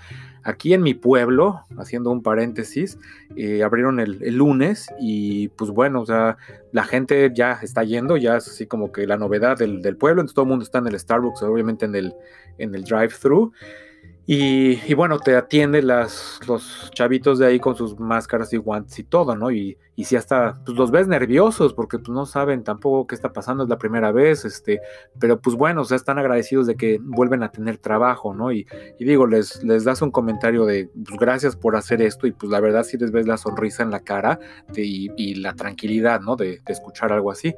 Aquí 0.42 0.74
en 0.74 0.82
mi 0.82 0.96
pueblo, 0.96 1.62
haciendo 1.78 2.10
un 2.10 2.24
paréntesis, 2.24 2.98
eh, 3.36 3.62
abrieron 3.62 4.00
el, 4.00 4.18
lunes 4.36 4.88
y 5.00 5.50
pues 5.50 5.70
bueno, 5.70 6.02
o 6.02 6.06
sea, 6.08 6.38
la 6.72 6.84
gente 6.84 7.32
ya 7.32 7.60
está 7.62 7.84
yendo, 7.84 8.18
ya 8.18 8.38
es 8.38 8.48
así 8.48 8.66
como 8.66 8.92
que 8.92 9.06
la 9.06 9.18
novedad 9.18 9.56
del, 9.56 9.84
del 9.84 9.98
pueblo, 9.98 10.22
entonces 10.22 10.34
todo 10.34 10.46
el 10.46 10.50
mundo 10.50 10.64
está 10.64 10.80
en 10.80 10.88
el 10.88 11.00
Starbucks, 11.00 11.44
obviamente 11.44 11.86
en 11.86 11.94
el, 11.94 12.16
en 12.58 12.74
el 12.74 12.84
drive-thru. 12.84 13.52
Y, 14.28 14.94
bueno, 14.94 15.20
te 15.20 15.36
atienden 15.36 15.88
los 15.88 16.92
chavitos 16.94 17.40
de 17.40 17.48
ahí 17.48 17.60
con 17.60 17.76
sus 17.76 18.00
máscaras 18.00 18.54
y 18.54 18.58
guantes 18.58 19.00
y 19.00 19.04
todo, 19.04 19.36
¿no? 19.36 19.52
Y, 19.52 19.78
y 20.02 20.06
si 20.06 20.16
hasta 20.16 20.60
pues, 20.66 20.76
los 20.78 20.90
ves 20.90 21.08
nerviosos 21.08 21.74
porque 21.74 22.00
pues, 22.00 22.10
no 22.10 22.26
saben 22.26 22.64
tampoco 22.64 23.06
qué 23.06 23.14
está 23.14 23.34
pasando, 23.34 23.64
es 23.64 23.70
la 23.70 23.78
primera 23.78 24.12
vez, 24.12 24.46
este, 24.46 24.82
pero 25.20 25.40
pues 25.40 25.56
bueno, 25.56 25.82
o 25.82 25.86
sea, 25.86 25.96
están 25.96 26.18
agradecidos 26.18 26.66
de 26.66 26.76
que 26.76 26.98
vuelven 27.00 27.44
a 27.44 27.52
tener 27.52 27.78
trabajo, 27.78 28.34
¿no? 28.34 28.52
Y, 28.52 28.66
digo, 29.00 29.28
les, 29.28 29.64
les 29.64 29.84
das 29.84 30.02
un 30.02 30.10
comentario 30.10 30.66
de 30.66 30.90
pues, 31.06 31.20
gracias 31.20 31.56
por 31.56 31.76
hacer 31.76 32.02
esto 32.02 32.26
y 32.26 32.32
pues 32.32 32.52
la 32.52 32.60
verdad 32.60 32.84
sí 32.84 32.98
les 32.98 33.12
ves 33.12 33.28
la 33.28 33.38
sonrisa 33.38 33.84
en 33.84 33.92
la 33.92 34.00
cara 34.00 34.40
y, 34.76 35.36
la 35.36 35.54
tranquilidad, 35.54 36.22
¿no? 36.22 36.36
De, 36.36 36.62
escuchar 36.68 37.12
algo 37.12 37.32
así. 37.32 37.54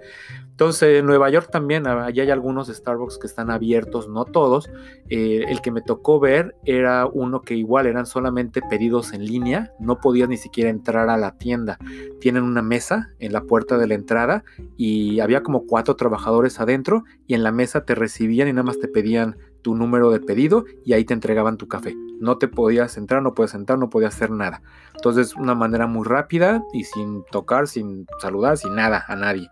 Entonces, 0.49 0.99
en 0.99 1.05
Nueva 1.05 1.29
York 1.29 1.49
también, 1.51 1.87
allá 1.87 2.23
hay 2.23 2.31
algunos 2.31 2.67
Starbucks 2.67 3.19
que 3.19 3.27
están 3.27 3.51
abiertos, 3.51 4.09
no 4.09 4.25
todos. 4.25 4.69
Eh, 5.09 5.45
el 5.47 5.61
que 5.61 5.71
me 5.71 5.81
tocó 5.81 6.19
ver 6.19 6.55
era 6.65 7.05
uno 7.05 7.41
que 7.41 7.55
igual 7.55 7.87
eran 7.87 8.05
solamente 8.05 8.61
pedidos 8.61 9.13
en 9.13 9.25
línea, 9.25 9.73
no 9.79 9.99
podías 9.99 10.29
ni 10.29 10.37
siquiera 10.37 10.69
entrar 10.69 11.09
a 11.09 11.17
la 11.17 11.37
tienda. 11.37 11.77
Tienen 12.19 12.43
una 12.43 12.61
mesa 12.61 13.09
en 13.19 13.33
la 13.33 13.41
puerta 13.41 13.77
de 13.77 13.87
la 13.87 13.95
entrada 13.95 14.43
y 14.77 15.19
había 15.19 15.43
como 15.43 15.65
cuatro 15.65 15.95
trabajadores 15.95 16.59
adentro 16.59 17.03
y 17.27 17.33
en 17.33 17.43
la 17.43 17.51
mesa 17.51 17.85
te 17.85 17.95
recibían 17.95 18.47
y 18.47 18.53
nada 18.53 18.63
más 18.63 18.79
te 18.79 18.87
pedían 18.87 19.37
tu 19.61 19.75
número 19.75 20.11
de 20.11 20.19
pedido 20.19 20.65
y 20.85 20.93
ahí 20.93 21.05
te 21.05 21.13
entregaban 21.13 21.57
tu 21.57 21.67
café. 21.67 21.95
No 22.19 22.37
te 22.37 22.47
podías 22.47 22.97
entrar, 22.97 23.21
no 23.23 23.33
podías 23.33 23.55
entrar, 23.55 23.79
no 23.79 23.89
podías 23.89 24.15
hacer 24.15 24.31
nada. 24.31 24.61
Entonces, 24.93 25.35
una 25.35 25.55
manera 25.55 25.87
muy 25.87 26.05
rápida 26.05 26.63
y 26.73 26.83
sin 26.83 27.23
tocar, 27.31 27.67
sin 27.67 28.05
saludar, 28.21 28.57
sin 28.57 28.75
nada 28.75 29.03
a 29.07 29.15
nadie. 29.15 29.49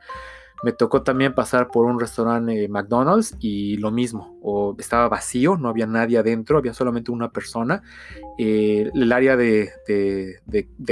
Me 0.63 0.71
tocó 0.71 1.01
también 1.01 1.33
pasar 1.33 1.69
por 1.69 1.85
un 1.85 1.99
restaurante 1.99 2.67
McDonald's 2.67 3.35
y 3.39 3.77
lo 3.77 3.89
mismo, 3.89 4.75
estaba 4.77 5.09
vacío, 5.09 5.57
no 5.57 5.69
había 5.69 5.87
nadie 5.87 6.19
adentro, 6.19 6.57
había 6.57 6.73
solamente 6.73 7.11
una 7.11 7.31
persona. 7.31 7.81
Eh, 8.37 8.89
el 8.93 9.11
área 9.11 9.35
de, 9.35 9.71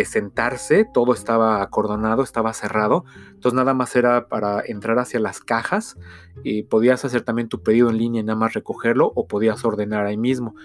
sentarse, 0.06 0.88
todo 0.92 1.14
estaba 1.14 1.62
acordonado, 1.62 2.24
estaba 2.24 2.54
cerrado, 2.54 3.06
entonces 3.28 3.54
nada 3.54 3.74
más 3.74 3.96
era 3.96 4.28
para 4.28 4.62
entrar 4.66 4.98
hacia 4.98 5.20
las 5.20 5.40
cajas. 5.40 5.98
y 6.42 6.64
podías 6.64 7.04
hacer 7.04 7.24
también 7.24 7.50
tu 7.50 7.62
pedido 7.64 7.90
en 7.90 7.98
línea 7.98 8.22
y 8.22 8.24
nada 8.24 8.40
más 8.40 8.54
recogerlo, 8.54 9.12
o 9.14 9.28
podías 9.28 9.66
ordenar 9.66 10.06
ahí 10.06 10.18
mismo 10.18 10.56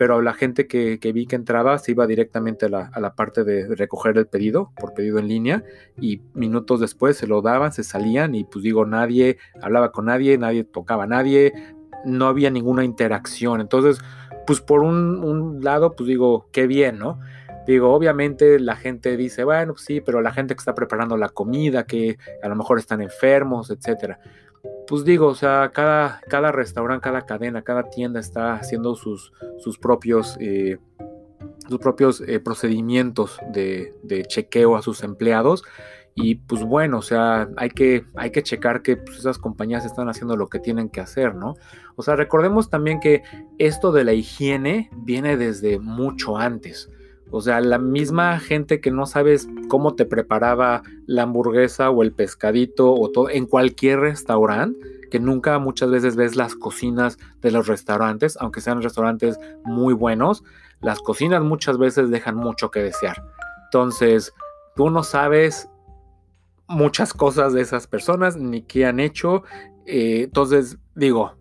pero 0.00 0.22
la 0.22 0.32
gente 0.32 0.66
que, 0.66 0.98
vi 1.12 1.26
que 1.26 1.36
entraba 1.36 1.76
se 1.76 1.90
iba 1.90 2.06
directamente 2.06 2.64
a 2.64 2.70
la, 2.70 3.14
parte 3.14 3.44
de 3.44 3.66
recoger 3.74 4.16
el 4.16 4.26
pedido 4.26 4.72
por 4.80 4.94
pedido 4.94 5.18
en 5.18 5.28
línea 5.28 5.62
y 6.00 6.22
minutos 6.32 6.80
después 6.80 7.18
se 7.18 7.26
lo 7.26 7.42
daban, 7.42 7.70
se 7.74 7.84
salían 7.84 8.34
y 8.34 8.44
pues 8.44 8.62
digo, 8.62 8.86
nadie 8.86 9.36
hablaba 9.60 9.92
con 9.92 10.06
nadie, 10.06 10.38
nadie 10.38 10.64
tocaba 10.64 11.04
a 11.04 11.06
nadie, 11.06 11.52
no 12.06 12.28
había 12.28 12.48
ninguna 12.48 12.82
interacción. 12.82 13.60
Entonces, 13.60 14.02
pues 14.46 14.62
por 14.62 14.80
un, 14.80 15.62
lado, 15.62 15.94
pues 15.94 16.08
digo, 16.08 16.48
qué 16.50 16.66
bien, 16.66 16.98
¿no? 16.98 17.20
Digo, 17.66 17.92
obviamente 17.92 18.58
la 18.58 18.76
gente 18.76 19.18
dice, 19.18 19.44
bueno, 19.44 19.74
pues 19.74 19.84
sí, 19.84 20.00
pero 20.00 20.22
la 20.22 20.32
gente 20.32 20.54
que 20.54 20.60
está 20.60 20.74
preparando 20.74 21.18
la 21.18 21.28
comida, 21.28 21.84
que 21.84 22.16
a 22.42 22.48
lo 22.48 22.56
mejor 22.56 22.78
están 22.78 23.02
enfermos, 23.02 23.70
etcétera 23.70 24.18
pues 24.90 25.04
digo, 25.04 25.28
o 25.28 25.36
sea, 25.36 25.70
cada, 25.72 26.20
cada 26.28 26.50
restaurante, 26.50 27.04
cada 27.04 27.22
cadena, 27.22 27.62
cada 27.62 27.84
tienda 27.90 28.18
está 28.18 28.54
haciendo 28.54 28.96
sus, 28.96 29.32
sus 29.60 29.78
propios, 29.78 30.36
eh, 30.40 30.78
sus 31.68 31.78
propios 31.78 32.20
eh, 32.26 32.40
procedimientos 32.40 33.38
de, 33.52 33.94
chequeo 34.26 34.74
a 34.74 34.82
sus 34.82 35.04
empleados. 35.04 35.62
Y 36.16 36.34
pues 36.34 36.64
bueno, 36.64 36.98
o 36.98 37.02
sea, 37.02 37.48
hay 37.56 37.70
que, 37.70 38.04
hay 38.16 38.32
que 38.32 38.42
checar 38.42 38.82
que 38.82 38.96
pues, 38.96 39.18
esas 39.18 39.38
compañías 39.38 39.84
están 39.84 40.08
haciendo 40.08 40.36
lo 40.36 40.48
que 40.48 40.58
tienen 40.58 40.88
que 40.88 41.00
hacer, 41.00 41.36
¿no? 41.36 41.54
O 41.94 42.02
sea, 42.02 42.16
recordemos 42.16 42.68
también 42.68 42.98
que 42.98 43.22
esto 43.58 43.92
de 43.92 44.02
la 44.02 44.12
higiene 44.12 44.90
viene 44.92 45.36
desde 45.36 45.78
mucho 45.78 46.36
antes. 46.36 46.90
O 47.30 47.40
sea, 47.40 47.60
la 47.60 47.78
misma 47.78 48.38
gente 48.40 48.80
que 48.80 48.90
no 48.90 49.06
sabes 49.06 49.48
cómo 49.68 49.94
te 49.94 50.04
preparaba 50.04 50.82
la 51.06 51.22
hamburguesa 51.22 51.90
o 51.90 52.02
el 52.02 52.12
pescadito 52.12 52.92
o 52.92 53.10
todo 53.10 53.30
en 53.30 53.46
cualquier 53.46 54.00
restaurante, 54.00 54.78
que 55.10 55.20
nunca 55.20 55.58
muchas 55.58 55.90
veces 55.90 56.16
ves 56.16 56.36
las 56.36 56.54
cocinas 56.54 57.18
de 57.40 57.50
los 57.50 57.66
restaurantes, 57.66 58.36
aunque 58.40 58.60
sean 58.60 58.82
restaurantes 58.82 59.38
muy 59.64 59.94
buenos, 59.94 60.44
las 60.80 61.00
cocinas 61.00 61.42
muchas 61.42 61.78
veces 61.78 62.10
dejan 62.10 62.36
mucho 62.36 62.70
que 62.70 62.82
desear. 62.82 63.22
Entonces, 63.64 64.32
tú 64.74 64.90
no 64.90 65.02
sabes 65.02 65.68
muchas 66.66 67.12
cosas 67.12 67.52
de 67.52 67.60
esas 67.60 67.86
personas 67.86 68.36
ni 68.36 68.62
qué 68.62 68.86
han 68.86 69.00
hecho. 69.00 69.42
Eh, 69.86 70.22
entonces, 70.24 70.78
digo, 70.94 71.36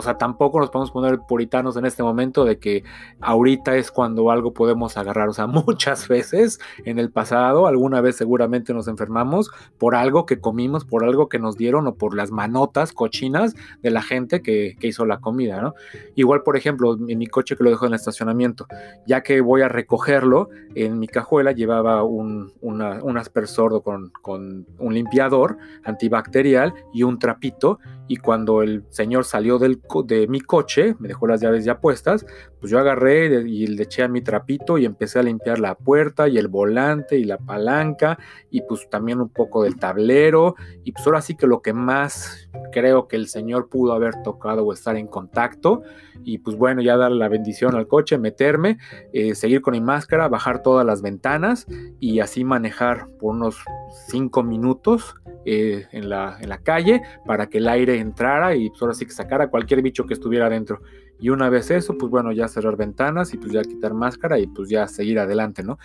o 0.00 0.02
sea, 0.02 0.16
tampoco 0.16 0.60
nos 0.60 0.70
podemos 0.70 0.90
poner 0.90 1.20
puritanos 1.28 1.76
en 1.76 1.84
este 1.84 2.02
momento 2.02 2.46
de 2.46 2.58
que 2.58 2.84
ahorita 3.20 3.76
es 3.76 3.90
cuando 3.90 4.30
algo 4.30 4.54
podemos 4.54 4.96
agarrar. 4.96 5.28
O 5.28 5.34
sea, 5.34 5.46
muchas 5.46 6.08
veces 6.08 6.58
en 6.86 6.98
el 6.98 7.10
pasado, 7.10 7.66
alguna 7.66 8.00
vez 8.00 8.16
seguramente 8.16 8.72
nos 8.72 8.88
enfermamos 8.88 9.50
por 9.76 9.94
algo 9.94 10.24
que 10.24 10.40
comimos, 10.40 10.86
por 10.86 11.04
algo 11.04 11.28
que 11.28 11.38
nos 11.38 11.58
dieron 11.58 11.86
o 11.86 11.96
por 11.96 12.16
las 12.16 12.30
manotas 12.30 12.92
cochinas 12.92 13.54
de 13.82 13.90
la 13.90 14.00
gente 14.00 14.40
que, 14.40 14.76
hizo 14.80 15.04
la 15.04 15.20
comida, 15.20 15.60
¿no? 15.60 15.74
Igual, 16.14 16.42
por 16.42 16.56
ejemplo, 16.56 16.96
en 17.06 17.18
mi 17.18 17.26
coche 17.26 17.54
que 17.54 17.62
lo 17.62 17.68
dejo 17.68 17.84
en 17.84 17.92
el 17.92 17.96
estacionamiento, 17.96 18.66
ya 19.06 19.22
que 19.22 19.42
voy 19.42 19.60
a 19.60 19.68
recogerlo, 19.68 20.48
en 20.74 20.98
mi 20.98 21.06
cajuela 21.06 21.52
llevaba 21.52 22.02
un, 22.02 22.52
un 22.62 23.18
aspersor 23.18 23.82
con, 23.82 24.10
con 24.22 24.66
un 24.78 24.94
limpiador 24.94 25.58
antibacterial 25.84 26.72
y 26.94 27.02
un 27.02 27.18
trapito 27.18 27.78
y 28.10 28.16
cuando 28.16 28.62
el 28.62 28.82
señor 28.88 29.24
salió 29.24 29.60
del, 29.60 29.80
de 30.06 30.26
mi 30.26 30.40
coche, 30.40 30.96
me 30.98 31.06
dejó 31.06 31.28
las 31.28 31.40
llaves 31.40 31.64
ya 31.64 31.78
puestas, 31.78 32.26
pues 32.58 32.72
yo 32.72 32.80
agarré 32.80 33.26
y 33.48 33.68
le 33.68 33.84
eché 33.84 34.02
a 34.02 34.08
mi 34.08 34.20
trapito 34.20 34.78
y 34.78 34.84
empecé 34.84 35.20
a 35.20 35.22
limpiar 35.22 35.60
la 35.60 35.76
puerta 35.76 36.26
y 36.26 36.36
el 36.36 36.48
volante 36.48 37.16
y 37.16 37.22
la 37.22 37.38
palanca 37.38 38.18
y 38.50 38.62
pues 38.62 38.90
también 38.90 39.20
un 39.20 39.28
poco 39.28 39.62
del 39.62 39.78
tablero 39.78 40.56
y 40.82 40.90
pues 40.90 41.06
ahora 41.06 41.22
sí 41.22 41.36
que 41.36 41.46
lo 41.46 41.62
que 41.62 41.72
más 41.72 42.50
creo 42.72 43.06
que 43.06 43.14
el 43.14 43.28
señor 43.28 43.68
pudo 43.68 43.92
haber 43.92 44.20
tocado 44.24 44.64
o 44.64 44.72
estar 44.72 44.96
en 44.96 45.06
contacto 45.06 45.82
y 46.24 46.38
pues 46.38 46.56
bueno, 46.56 46.82
ya 46.82 46.96
darle 46.96 47.16
la 47.16 47.28
bendición 47.28 47.76
al 47.76 47.86
coche, 47.86 48.18
meterme, 48.18 48.78
eh, 49.12 49.36
seguir 49.36 49.62
con 49.62 49.70
mi 49.70 49.80
máscara, 49.80 50.26
bajar 50.26 50.62
todas 50.62 50.84
las 50.84 51.00
ventanas 51.00 51.68
y 52.00 52.18
así 52.18 52.42
manejar 52.42 53.06
por 53.20 53.36
unos 53.36 53.62
cinco 54.08 54.42
minutos 54.42 55.14
eh, 55.44 55.86
en, 55.92 56.08
la, 56.08 56.38
en 56.40 56.48
la 56.48 56.58
calle 56.58 57.02
para 57.26 57.48
que 57.48 57.58
el 57.58 57.68
aire 57.68 57.98
entrara 57.98 58.54
y 58.54 58.68
pues 58.68 58.82
ahora 58.82 58.94
sí 58.94 59.06
que 59.06 59.12
sacara 59.12 59.48
cualquier 59.48 59.82
bicho 59.82 60.06
que 60.06 60.14
estuviera 60.14 60.48
dentro. 60.48 60.80
Y 61.18 61.30
una 61.30 61.50
vez 61.50 61.70
eso, 61.70 61.96
pues 61.98 62.10
bueno, 62.10 62.32
ya 62.32 62.48
cerrar 62.48 62.76
ventanas 62.76 63.34
y 63.34 63.38
pues 63.38 63.52
ya 63.52 63.62
quitar 63.62 63.94
máscara 63.94 64.38
y 64.38 64.46
pues 64.46 64.68
ya 64.68 64.86
seguir 64.86 65.18
adelante, 65.18 65.62
¿no? 65.62 65.78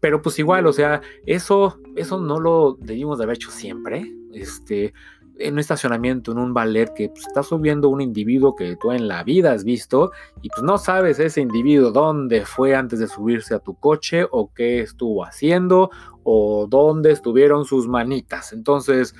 Pero 0.00 0.22
pues 0.22 0.38
igual, 0.38 0.66
o 0.66 0.72
sea, 0.72 1.00
eso, 1.24 1.80
eso 1.96 2.20
no 2.20 2.38
lo 2.38 2.76
debimos 2.80 3.18
de 3.18 3.24
haber 3.24 3.36
hecho 3.36 3.50
siempre. 3.50 4.12
Este, 4.32 4.92
en 5.38 5.54
un 5.54 5.58
estacionamiento, 5.58 6.32
en 6.32 6.38
un 6.38 6.54
ballet, 6.54 6.92
que 6.94 7.08
pues, 7.08 7.26
está 7.26 7.42
subiendo 7.42 7.88
un 7.88 8.00
individuo 8.00 8.54
que 8.54 8.76
tú 8.76 8.92
en 8.92 9.08
la 9.08 9.22
vida 9.22 9.52
has 9.52 9.64
visto 9.64 10.12
y 10.42 10.48
pues 10.48 10.62
no 10.62 10.78
sabes 10.78 11.18
ese 11.18 11.40
individuo 11.40 11.90
dónde 11.90 12.44
fue 12.44 12.74
antes 12.74 12.98
de 12.98 13.06
subirse 13.06 13.54
a 13.54 13.58
tu 13.58 13.74
coche 13.74 14.26
o 14.30 14.52
qué 14.52 14.80
estuvo 14.80 15.24
haciendo 15.24 15.90
o 16.28 16.66
dónde 16.68 17.12
estuvieron 17.12 17.64
sus 17.64 17.86
manitas. 17.86 18.52
Entonces, 18.52 19.14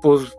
pues 0.00 0.34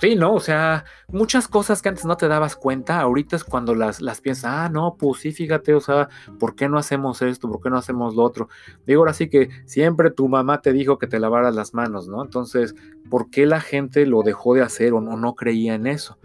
sí, 0.00 0.16
¿no? 0.16 0.34
O 0.34 0.40
sea, 0.40 0.84
muchas 1.08 1.46
cosas 1.46 1.82
que 1.82 1.88
antes 1.88 2.04
no 2.04 2.16
te 2.16 2.26
dabas 2.26 2.56
cuenta, 2.56 3.00
ahorita 3.00 3.36
es 3.36 3.44
cuando 3.44 3.74
las, 3.74 4.00
las 4.00 4.20
piensas, 4.20 4.44
ah, 4.46 4.68
no, 4.68 4.96
pues 4.98 5.20
sí, 5.20 5.30
fíjate, 5.30 5.74
o 5.74 5.80
sea, 5.80 6.08
¿por 6.40 6.56
qué 6.56 6.68
no 6.68 6.78
hacemos 6.78 7.22
esto? 7.22 7.48
¿Por 7.48 7.60
qué 7.60 7.70
no 7.70 7.78
hacemos 7.78 8.16
lo 8.16 8.24
otro? 8.24 8.48
Digo 8.86 9.02
ahora 9.02 9.12
sí 9.12 9.28
que 9.28 9.50
siempre 9.66 10.10
tu 10.10 10.28
mamá 10.28 10.62
te 10.62 10.72
dijo 10.72 10.98
que 10.98 11.06
te 11.06 11.20
lavaras 11.20 11.54
las 11.54 11.74
manos, 11.74 12.08
¿no? 12.08 12.22
Entonces, 12.22 12.74
¿por 13.08 13.30
qué 13.30 13.46
la 13.46 13.60
gente 13.60 14.04
lo 14.04 14.22
dejó 14.22 14.54
de 14.54 14.62
hacer 14.62 14.94
o 14.94 15.00
no, 15.00 15.16
no 15.16 15.36
creía 15.36 15.74
en 15.74 15.86
eso? 15.86 16.18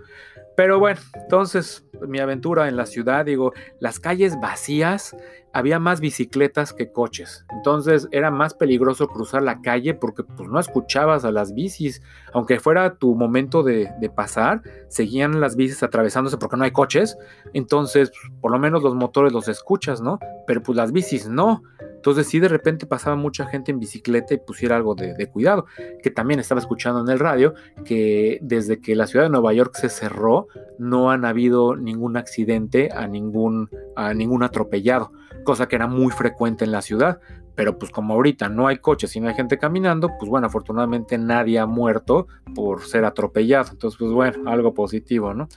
Pero 0.55 0.79
bueno, 0.79 0.99
entonces 1.13 1.85
mi 2.07 2.19
aventura 2.19 2.67
en 2.67 2.75
la 2.75 2.85
ciudad, 2.85 3.25
digo, 3.25 3.53
las 3.79 3.99
calles 3.99 4.39
vacías, 4.39 5.15
había 5.53 5.79
más 5.79 5.99
bicicletas 5.99 6.73
que 6.73 6.91
coches. 6.91 7.45
Entonces 7.51 8.07
era 8.11 8.31
más 8.31 8.53
peligroso 8.53 9.07
cruzar 9.07 9.41
la 9.41 9.61
calle 9.61 9.93
porque 9.93 10.23
pues, 10.23 10.49
no 10.49 10.59
escuchabas 10.59 11.25
a 11.25 11.31
las 11.31 11.53
bicis. 11.53 12.01
Aunque 12.33 12.59
fuera 12.59 12.95
tu 12.95 13.15
momento 13.15 13.63
de, 13.63 13.89
pasar, 14.15 14.61
seguían 14.87 15.39
las 15.41 15.55
bicis 15.55 15.83
atravesándose 15.83 16.37
porque 16.37 16.57
no 16.57 16.63
hay 16.63 16.71
coches. 16.71 17.17
Entonces, 17.53 18.11
por 18.39 18.51
lo 18.51 18.59
menos 18.59 18.83
los 18.83 18.95
motores 18.95 19.33
los 19.33 19.47
escuchas, 19.47 20.01
¿no? 20.01 20.19
Pero 20.47 20.63
pues 20.63 20.75
las 20.75 20.91
bicis 20.91 21.27
no. 21.27 21.63
Entonces, 22.01 22.25
si 22.29 22.39
de 22.39 22.47
repente 22.47 22.87
pasaba 22.87 23.15
mucha 23.15 23.45
gente 23.45 23.69
en 23.69 23.79
bicicleta 23.79 24.33
y 24.33 24.39
pusiera 24.39 24.75
algo 24.75 24.95
de, 24.95 25.27
cuidado, 25.27 25.67
que 26.01 26.09
también 26.09 26.39
estaba 26.39 26.59
escuchando 26.59 26.99
en 26.99 27.09
el 27.09 27.19
radio 27.19 27.53
que 27.85 28.39
desde 28.41 28.81
que 28.81 28.95
la 28.95 29.05
ciudad 29.05 29.25
de 29.25 29.29
Nueva 29.29 29.53
York 29.53 29.75
se 29.75 29.87
cerró, 29.87 30.47
no 30.79 31.11
han 31.11 31.25
habido 31.25 31.75
ningún 31.75 32.17
accidente 32.17 32.89
a 32.91 33.07
ningún, 33.07 33.69
a 33.95 34.15
ningún 34.15 34.41
atropellado, 34.41 35.11
cosa 35.43 35.67
que 35.67 35.75
era 35.75 35.85
muy 35.85 36.11
frecuente 36.11 36.65
en 36.65 36.71
la 36.71 36.81
ciudad. 36.81 37.19
Pero 37.53 37.77
pues 37.77 37.91
como 37.91 38.15
ahorita 38.15 38.49
no 38.49 38.65
hay 38.65 38.77
coches 38.77 39.15
y 39.15 39.19
no 39.19 39.27
hay 39.27 39.35
gente 39.35 39.59
caminando, 39.59 40.09
pues 40.17 40.27
bueno, 40.27 40.47
afortunadamente 40.47 41.19
nadie 41.19 41.59
ha 41.59 41.67
muerto 41.67 42.25
por 42.55 42.81
ser 42.81 43.05
atropellado. 43.05 43.73
Entonces, 43.73 43.99
pues 43.99 44.11
bueno, 44.11 44.49
algo 44.49 44.73
positivo, 44.73 45.35
¿no? 45.35 45.47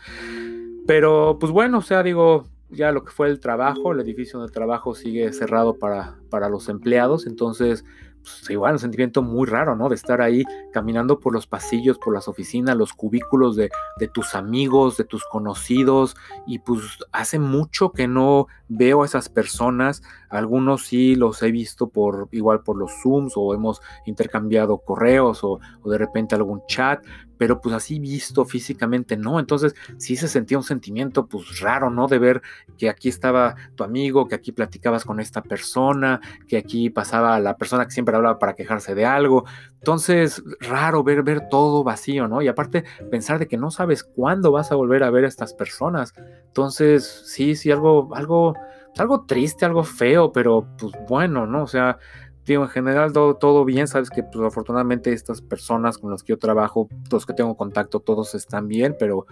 Pero 0.86 1.38
pues 1.40 1.50
bueno, 1.50 1.78
o 1.78 1.82
sea, 1.82 2.02
digo, 2.02 2.44
ya 2.70 2.92
lo 2.92 3.04
que 3.04 3.12
fue 3.12 3.28
el 3.28 3.40
trabajo, 3.40 3.92
el 3.92 4.00
edificio 4.00 4.40
de 4.40 4.48
trabajo 4.48 4.94
sigue 4.94 5.32
cerrado 5.32 5.78
para, 5.78 6.16
para 6.30 6.48
los 6.48 6.68
empleados, 6.68 7.26
entonces 7.26 7.84
pues, 8.24 8.48
igual 8.48 8.72
un 8.72 8.78
sentimiento 8.78 9.22
muy 9.22 9.46
raro, 9.46 9.76
¿no? 9.76 9.90
De 9.90 9.94
estar 9.94 10.22
ahí 10.22 10.44
caminando 10.72 11.20
por 11.20 11.34
los 11.34 11.46
pasillos, 11.46 11.98
por 11.98 12.14
las 12.14 12.26
oficinas, 12.26 12.74
los 12.74 12.94
cubículos 12.94 13.54
de, 13.54 13.70
de, 13.98 14.08
tus 14.08 14.34
amigos, 14.34 14.96
de 14.96 15.04
tus 15.04 15.24
conocidos, 15.24 16.16
y 16.46 16.58
pues 16.60 16.80
hace 17.12 17.38
mucho 17.38 17.92
que 17.92 18.08
no 18.08 18.46
veo 18.68 19.02
a 19.02 19.06
esas 19.06 19.28
personas, 19.28 20.02
algunos 20.30 20.86
sí 20.86 21.16
los 21.16 21.42
he 21.42 21.52
visto 21.52 21.88
por 21.90 22.28
igual 22.32 22.62
por 22.62 22.78
los 22.78 22.92
Zooms 23.02 23.34
o 23.36 23.52
hemos 23.52 23.82
intercambiado 24.06 24.78
correos 24.78 25.44
o, 25.44 25.60
o 25.82 25.90
de 25.90 25.98
repente 25.98 26.34
algún 26.34 26.62
chat, 26.66 27.04
pero 27.38 27.60
pues 27.60 27.74
así 27.74 27.98
visto 27.98 28.44
físicamente 28.44 29.16
no, 29.16 29.40
entonces 29.40 29.74
sí 29.98 30.16
se 30.16 30.28
sentía 30.28 30.58
un 30.58 30.64
sentimiento 30.64 31.26
pues 31.26 31.60
raro, 31.60 31.90
¿no? 31.90 32.06
De 32.06 32.18
ver 32.18 32.42
que 32.78 32.88
aquí 32.88 33.08
estaba 33.08 33.54
tu 33.74 33.84
amigo, 33.84 34.26
que 34.26 34.34
aquí 34.34 34.52
platicabas 34.52 35.04
con 35.04 35.20
esta 35.20 35.42
persona, 35.42 36.20
que 36.48 36.56
aquí 36.56 36.90
pasaba 36.90 37.38
la 37.40 37.56
persona 37.56 37.84
que 37.84 37.92
siempre 37.92 38.16
hablaba 38.16 38.38
para 38.38 38.54
quejarse 38.54 38.94
de 38.94 39.04
algo, 39.04 39.44
entonces 39.78 40.42
raro 40.60 41.02
ver, 41.02 41.22
ver 41.22 41.48
todo 41.48 41.84
vacío, 41.84 42.28
¿no? 42.28 42.42
Y 42.42 42.48
aparte 42.48 42.84
pensar 43.10 43.38
de 43.38 43.46
que 43.46 43.56
no 43.56 43.70
sabes 43.70 44.02
cuándo 44.02 44.52
vas 44.52 44.72
a 44.72 44.76
volver 44.76 45.02
a 45.02 45.10
ver 45.10 45.24
a 45.24 45.28
estas 45.28 45.54
personas, 45.54 46.14
entonces 46.46 47.24
sí, 47.26 47.54
sí, 47.54 47.70
algo, 47.70 48.14
algo, 48.14 48.54
algo 48.96 49.24
triste, 49.26 49.64
algo 49.64 49.84
feo, 49.84 50.32
pero 50.32 50.66
pues 50.78 50.94
bueno, 51.08 51.46
¿no? 51.46 51.64
O 51.64 51.66
sea, 51.66 51.98
digo, 52.46 52.62
en 52.62 52.68
general 52.68 53.12
todo, 53.12 53.36
todo 53.36 53.64
bien, 53.64 53.86
sabes 53.86 54.10
que 54.10 54.22
pues, 54.22 54.44
afortunadamente 54.44 55.12
estas 55.12 55.40
personas 55.40 55.98
con 55.98 56.10
las 56.10 56.22
que 56.22 56.32
yo 56.32 56.38
trabajo, 56.38 56.88
los 57.10 57.26
que 57.26 57.32
tengo 57.32 57.56
contacto, 57.56 58.00
todos 58.00 58.34
están 58.34 58.68
bien, 58.68 58.96
pero, 58.98 59.26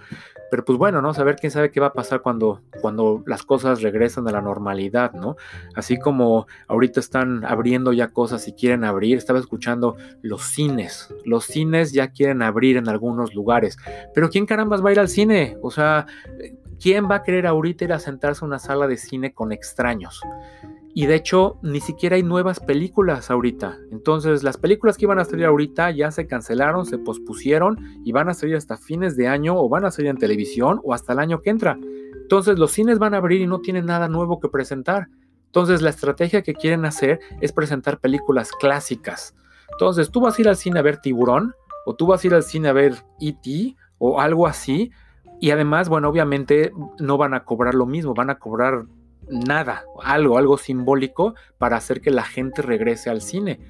pero 0.51 0.65
pues 0.65 0.79
bueno, 0.79 1.03
¿no? 1.03 1.13
Saber 1.13 1.37
quién 1.37 1.51
sabe 1.51 1.71
qué 1.71 1.81
va 1.81 1.89
a 1.89 1.93
pasar 1.93 2.23
cuando, 2.23 2.63
cuando 2.81 3.23
las 3.27 3.43
cosas 3.43 3.83
regresan 3.83 4.27
a 4.29 4.33
la 4.33 4.41
normalidad, 4.41 5.13
¿no? 5.13 5.37
Así 5.75 5.99
como 5.99 6.47
ahorita 6.69 7.01
están 7.01 7.45
abriendo 7.45 7.93
ya 7.93 8.09
cosas 8.09 8.49
y 8.49 8.53
quieren 8.53 8.85
abrir, 8.85 9.19
estaba 9.19 9.39
escuchando 9.39 9.97
los 10.23 10.43
cines, 10.43 11.15
los 11.25 11.45
cines 11.45 11.93
ya 11.93 12.09
quieren 12.09 12.43
abrir 12.43 12.77
en 12.77 12.89
algunos 12.89 13.35
lugares, 13.35 13.77
pero 14.15 14.31
¿quién 14.31 14.47
carambas 14.47 14.85
va 14.85 14.89
a 14.89 14.93
ir 14.93 15.01
al 15.01 15.09
cine? 15.09 15.57
O 15.63 15.71
sea, 15.71 16.07
¿quién 16.81 17.11
va 17.11 17.17
a 17.17 17.23
querer 17.23 17.47
ahorita 17.47 17.85
ir 17.85 17.93
a 17.93 17.99
sentarse 17.99 18.45
a 18.45 18.49
una 18.49 18.59
sala 18.59 18.87
de 18.87 18.97
cine 18.97 19.33
con 19.35 19.53
extraños? 19.53 20.23
Y 20.95 21.07
de 21.07 21.15
hecho, 21.15 21.59
ni 21.63 21.81
siquiera 21.81 22.17
hay 22.17 22.23
nuevas 22.23 22.61
películas 22.61 23.31
ahorita. 23.31 23.79
Entonces, 23.91 24.43
las 24.43 24.59
películas 24.59 24.99
que 24.99 25.07
iban 25.07 25.19
a 25.19 25.25
salir 25.25 25.47
ahorita 25.47 25.91
ya 25.91 26.11
se 26.11 26.27
cancelaron, 26.27 26.85
se 26.85 26.99
pospusieron 26.99 27.79
y 28.05 28.13
van 28.13 28.29
a 28.29 28.35
salir 28.35 28.57
hasta 28.57 28.77
fines 28.77 29.17
de 29.17 29.27
año 29.27 29.57
o 29.57 29.69
van 29.71 29.87
a 29.87 29.91
salir 29.91 30.11
en 30.11 30.19
televisión 30.19 30.81
o 30.85 30.93
hasta 30.93 31.15
el 31.15 31.19
año 31.19 31.41
que 31.41 31.51
entra. 31.51 31.79
Entonces, 32.21 32.59
los 32.59 32.73
cines 32.73 32.99
van 32.99 33.15
a 33.15 33.19
abrir 33.19 33.41
y 33.41 33.47
no 33.47 33.61
tienen 33.61 33.87
nada 33.87 34.09
nuevo 34.09 34.39
que 34.39 34.49
presentar. 34.49 35.09
Entonces, 35.47 35.81
la 35.81 35.91
estrategia 35.91 36.43
que 36.43 36.55
quieren 36.55 36.85
hacer 36.85 37.21
es 37.41 37.53
presentar 37.53 37.99
películas 37.99 38.53
clásicas. 38.53 39.35
Entonces, 39.71 40.11
tú 40.11 40.21
vas 40.21 40.39
a 40.39 40.43
ir 40.43 40.49
al 40.49 40.57
cine 40.57 40.79
a 40.79 40.83
ver 40.83 40.99
Tiburón 40.99 41.55
o 41.87 41.95
tú 41.95 42.07
vas 42.07 42.23
a 42.23 42.27
ir 42.27 42.35
al 42.35 42.43
cine 42.43 42.69
a 42.69 42.73
ver 42.75 42.97
E.T. 43.19 43.77
o 43.99 44.21
algo 44.21 44.47
así. 44.47 44.91
Y 45.41 45.51
además, 45.51 45.89
bueno, 45.89 46.09
obviamente 46.09 46.73
no 46.99 47.17
van 47.17 47.33
a 47.33 47.45
cobrar 47.45 47.75
lo 47.75 47.87
mismo, 47.87 48.15
van 48.15 48.31
a 48.31 48.39
cobrar 48.39 48.85
nada, 49.29 49.85
algo, 50.03 50.39
algo 50.39 50.59
simbólico 50.59 51.35
para 51.59 51.77
hacer 51.77 52.01
que 52.01 52.11
la 52.11 52.25
gente 52.25 52.63
regrese 52.63 53.11
al 53.11 53.23
cine. 53.23 53.61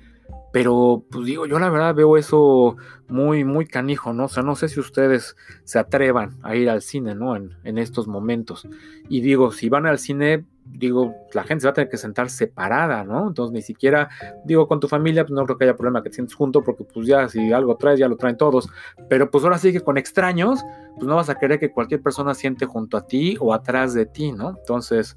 Pero, 0.52 1.04
pues 1.10 1.24
digo, 1.24 1.46
yo 1.46 1.58
la 1.58 1.70
verdad 1.70 1.94
veo 1.94 2.18
eso 2.18 2.76
muy, 3.08 3.42
muy 3.42 3.66
canijo, 3.66 4.12
¿no? 4.12 4.26
O 4.26 4.28
sea, 4.28 4.42
no 4.42 4.54
sé 4.54 4.68
si 4.68 4.80
ustedes 4.80 5.34
se 5.64 5.78
atrevan 5.78 6.38
a 6.42 6.54
ir 6.54 6.68
al 6.68 6.82
cine, 6.82 7.14
¿no? 7.14 7.36
En, 7.36 7.56
en 7.64 7.78
estos 7.78 8.06
momentos. 8.06 8.68
Y 9.08 9.22
digo, 9.22 9.50
si 9.50 9.70
van 9.70 9.86
al 9.86 9.98
cine, 9.98 10.44
digo, 10.64 11.14
la 11.32 11.44
gente 11.44 11.62
se 11.62 11.66
va 11.66 11.70
a 11.70 11.74
tener 11.74 11.88
que 11.88 11.96
sentar 11.96 12.30
separada, 12.30 13.04
¿no? 13.04 13.28
Entonces 13.28 13.52
ni 13.52 13.62
siquiera, 13.62 14.08
digo, 14.44 14.68
con 14.68 14.80
tu 14.80 14.88
familia, 14.88 15.24
pues 15.24 15.32
no 15.32 15.44
creo 15.44 15.58
que 15.58 15.64
haya 15.64 15.76
problema 15.76 16.02
que 16.02 16.10
te 16.10 16.16
sientes 16.16 16.34
junto, 16.34 16.62
porque 16.62 16.84
pues 16.84 17.06
ya 17.06 17.28
si 17.28 17.52
algo 17.52 17.76
traes, 17.76 17.98
ya 17.98 18.08
lo 18.08 18.16
traen 18.16 18.36
todos. 18.36 18.68
Pero 19.08 19.30
pues 19.30 19.44
ahora 19.44 19.58
sí 19.58 19.72
que 19.72 19.80
con 19.80 19.98
extraños, 19.98 20.64
pues 20.96 21.06
no 21.06 21.16
vas 21.16 21.28
a 21.28 21.36
querer 21.36 21.58
que 21.58 21.70
cualquier 21.70 22.02
persona 22.02 22.34
siente 22.34 22.66
junto 22.66 22.96
a 22.96 23.06
ti 23.06 23.36
o 23.40 23.52
atrás 23.52 23.94
de 23.94 24.06
ti, 24.06 24.32
¿no? 24.32 24.56
Entonces, 24.58 25.16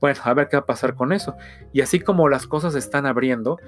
bueno, 0.00 0.18
a 0.24 0.34
ver 0.34 0.48
qué 0.48 0.56
va 0.56 0.62
a 0.62 0.66
pasar 0.66 0.94
con 0.94 1.12
eso. 1.12 1.34
Y 1.72 1.82
así 1.82 2.00
como 2.00 2.28
las 2.28 2.46
cosas 2.46 2.74
están 2.74 3.06
abriendo, 3.06 3.58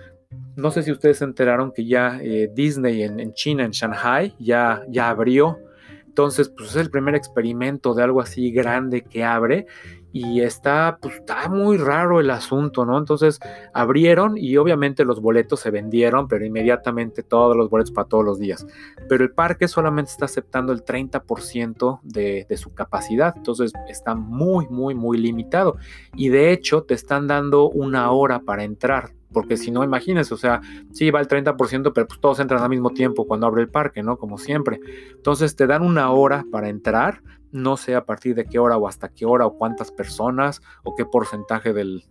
no 0.56 0.70
sé 0.70 0.82
si 0.82 0.90
ustedes 0.90 1.18
se 1.18 1.24
enteraron 1.24 1.72
que 1.72 1.86
ya 1.86 2.18
eh, 2.22 2.50
Disney 2.52 3.02
en, 3.02 3.20
en, 3.20 3.34
China, 3.34 3.64
en 3.64 3.70
Shanghai, 3.72 4.34
ya, 4.38 4.82
ya 4.88 5.10
abrió. 5.10 5.58
Entonces, 6.06 6.50
pues 6.50 6.70
es 6.70 6.76
el 6.76 6.90
primer 6.90 7.14
experimento 7.14 7.94
de 7.94 8.02
algo 8.02 8.20
así 8.20 8.50
grande 8.50 9.02
que 9.02 9.24
abre 9.24 9.66
y 10.12 10.42
está, 10.42 10.98
pues 11.00 11.16
está 11.16 11.48
muy 11.48 11.78
raro 11.78 12.20
el 12.20 12.30
asunto, 12.30 12.84
¿no? 12.84 12.98
Entonces 12.98 13.40
abrieron 13.72 14.36
y 14.36 14.56
obviamente 14.58 15.04
los 15.04 15.20
boletos 15.20 15.60
se 15.60 15.70
vendieron, 15.70 16.28
pero 16.28 16.44
inmediatamente 16.44 17.22
todos 17.22 17.56
los 17.56 17.70
boletos 17.70 17.92
para 17.92 18.08
todos 18.08 18.24
los 18.24 18.38
días. 18.38 18.66
Pero 19.08 19.24
el 19.24 19.30
parque 19.32 19.68
solamente 19.68 20.10
está 20.10 20.26
aceptando 20.26 20.72
el 20.72 20.84
30% 20.84 22.00
de, 22.02 22.46
de 22.48 22.56
su 22.56 22.74
capacidad, 22.74 23.34
entonces 23.36 23.72
está 23.88 24.14
muy, 24.14 24.68
muy, 24.68 24.94
muy 24.94 25.18
limitado. 25.18 25.76
Y 26.14 26.28
de 26.28 26.52
hecho 26.52 26.82
te 26.82 26.94
están 26.94 27.26
dando 27.26 27.68
una 27.70 28.10
hora 28.10 28.40
para 28.40 28.64
entrar 28.64 29.12
porque 29.32 29.56
si 29.56 29.70
no, 29.70 29.82
imagínense, 29.82 30.34
o 30.34 30.36
sea, 30.36 30.60
sí 30.92 31.10
va 31.10 31.20
el 31.20 31.28
30%, 31.28 31.92
pero 31.94 32.06
pues 32.06 32.20
todos 32.20 32.38
entran 32.38 32.62
al 32.62 32.68
mismo 32.68 32.90
tiempo 32.90 33.26
cuando 33.26 33.46
abre 33.46 33.62
el 33.62 33.68
parque, 33.68 34.02
¿no? 34.02 34.18
Como 34.18 34.38
siempre. 34.38 34.78
Entonces 35.12 35.56
te 35.56 35.66
dan 35.66 35.82
una 35.82 36.10
hora 36.10 36.44
para 36.50 36.68
entrar, 36.68 37.22
no 37.52 37.76
sé 37.76 37.94
a 37.94 38.04
partir 38.04 38.34
de 38.34 38.46
qué 38.46 38.58
hora 38.58 38.76
o 38.76 38.88
hasta 38.88 39.10
qué 39.10 39.26
hora 39.26 39.46
o 39.46 39.56
cuántas 39.56 39.92
personas 39.92 40.62
o 40.82 40.94
qué 40.96 41.04
porcentaje 41.04 41.72
del, 41.72 42.02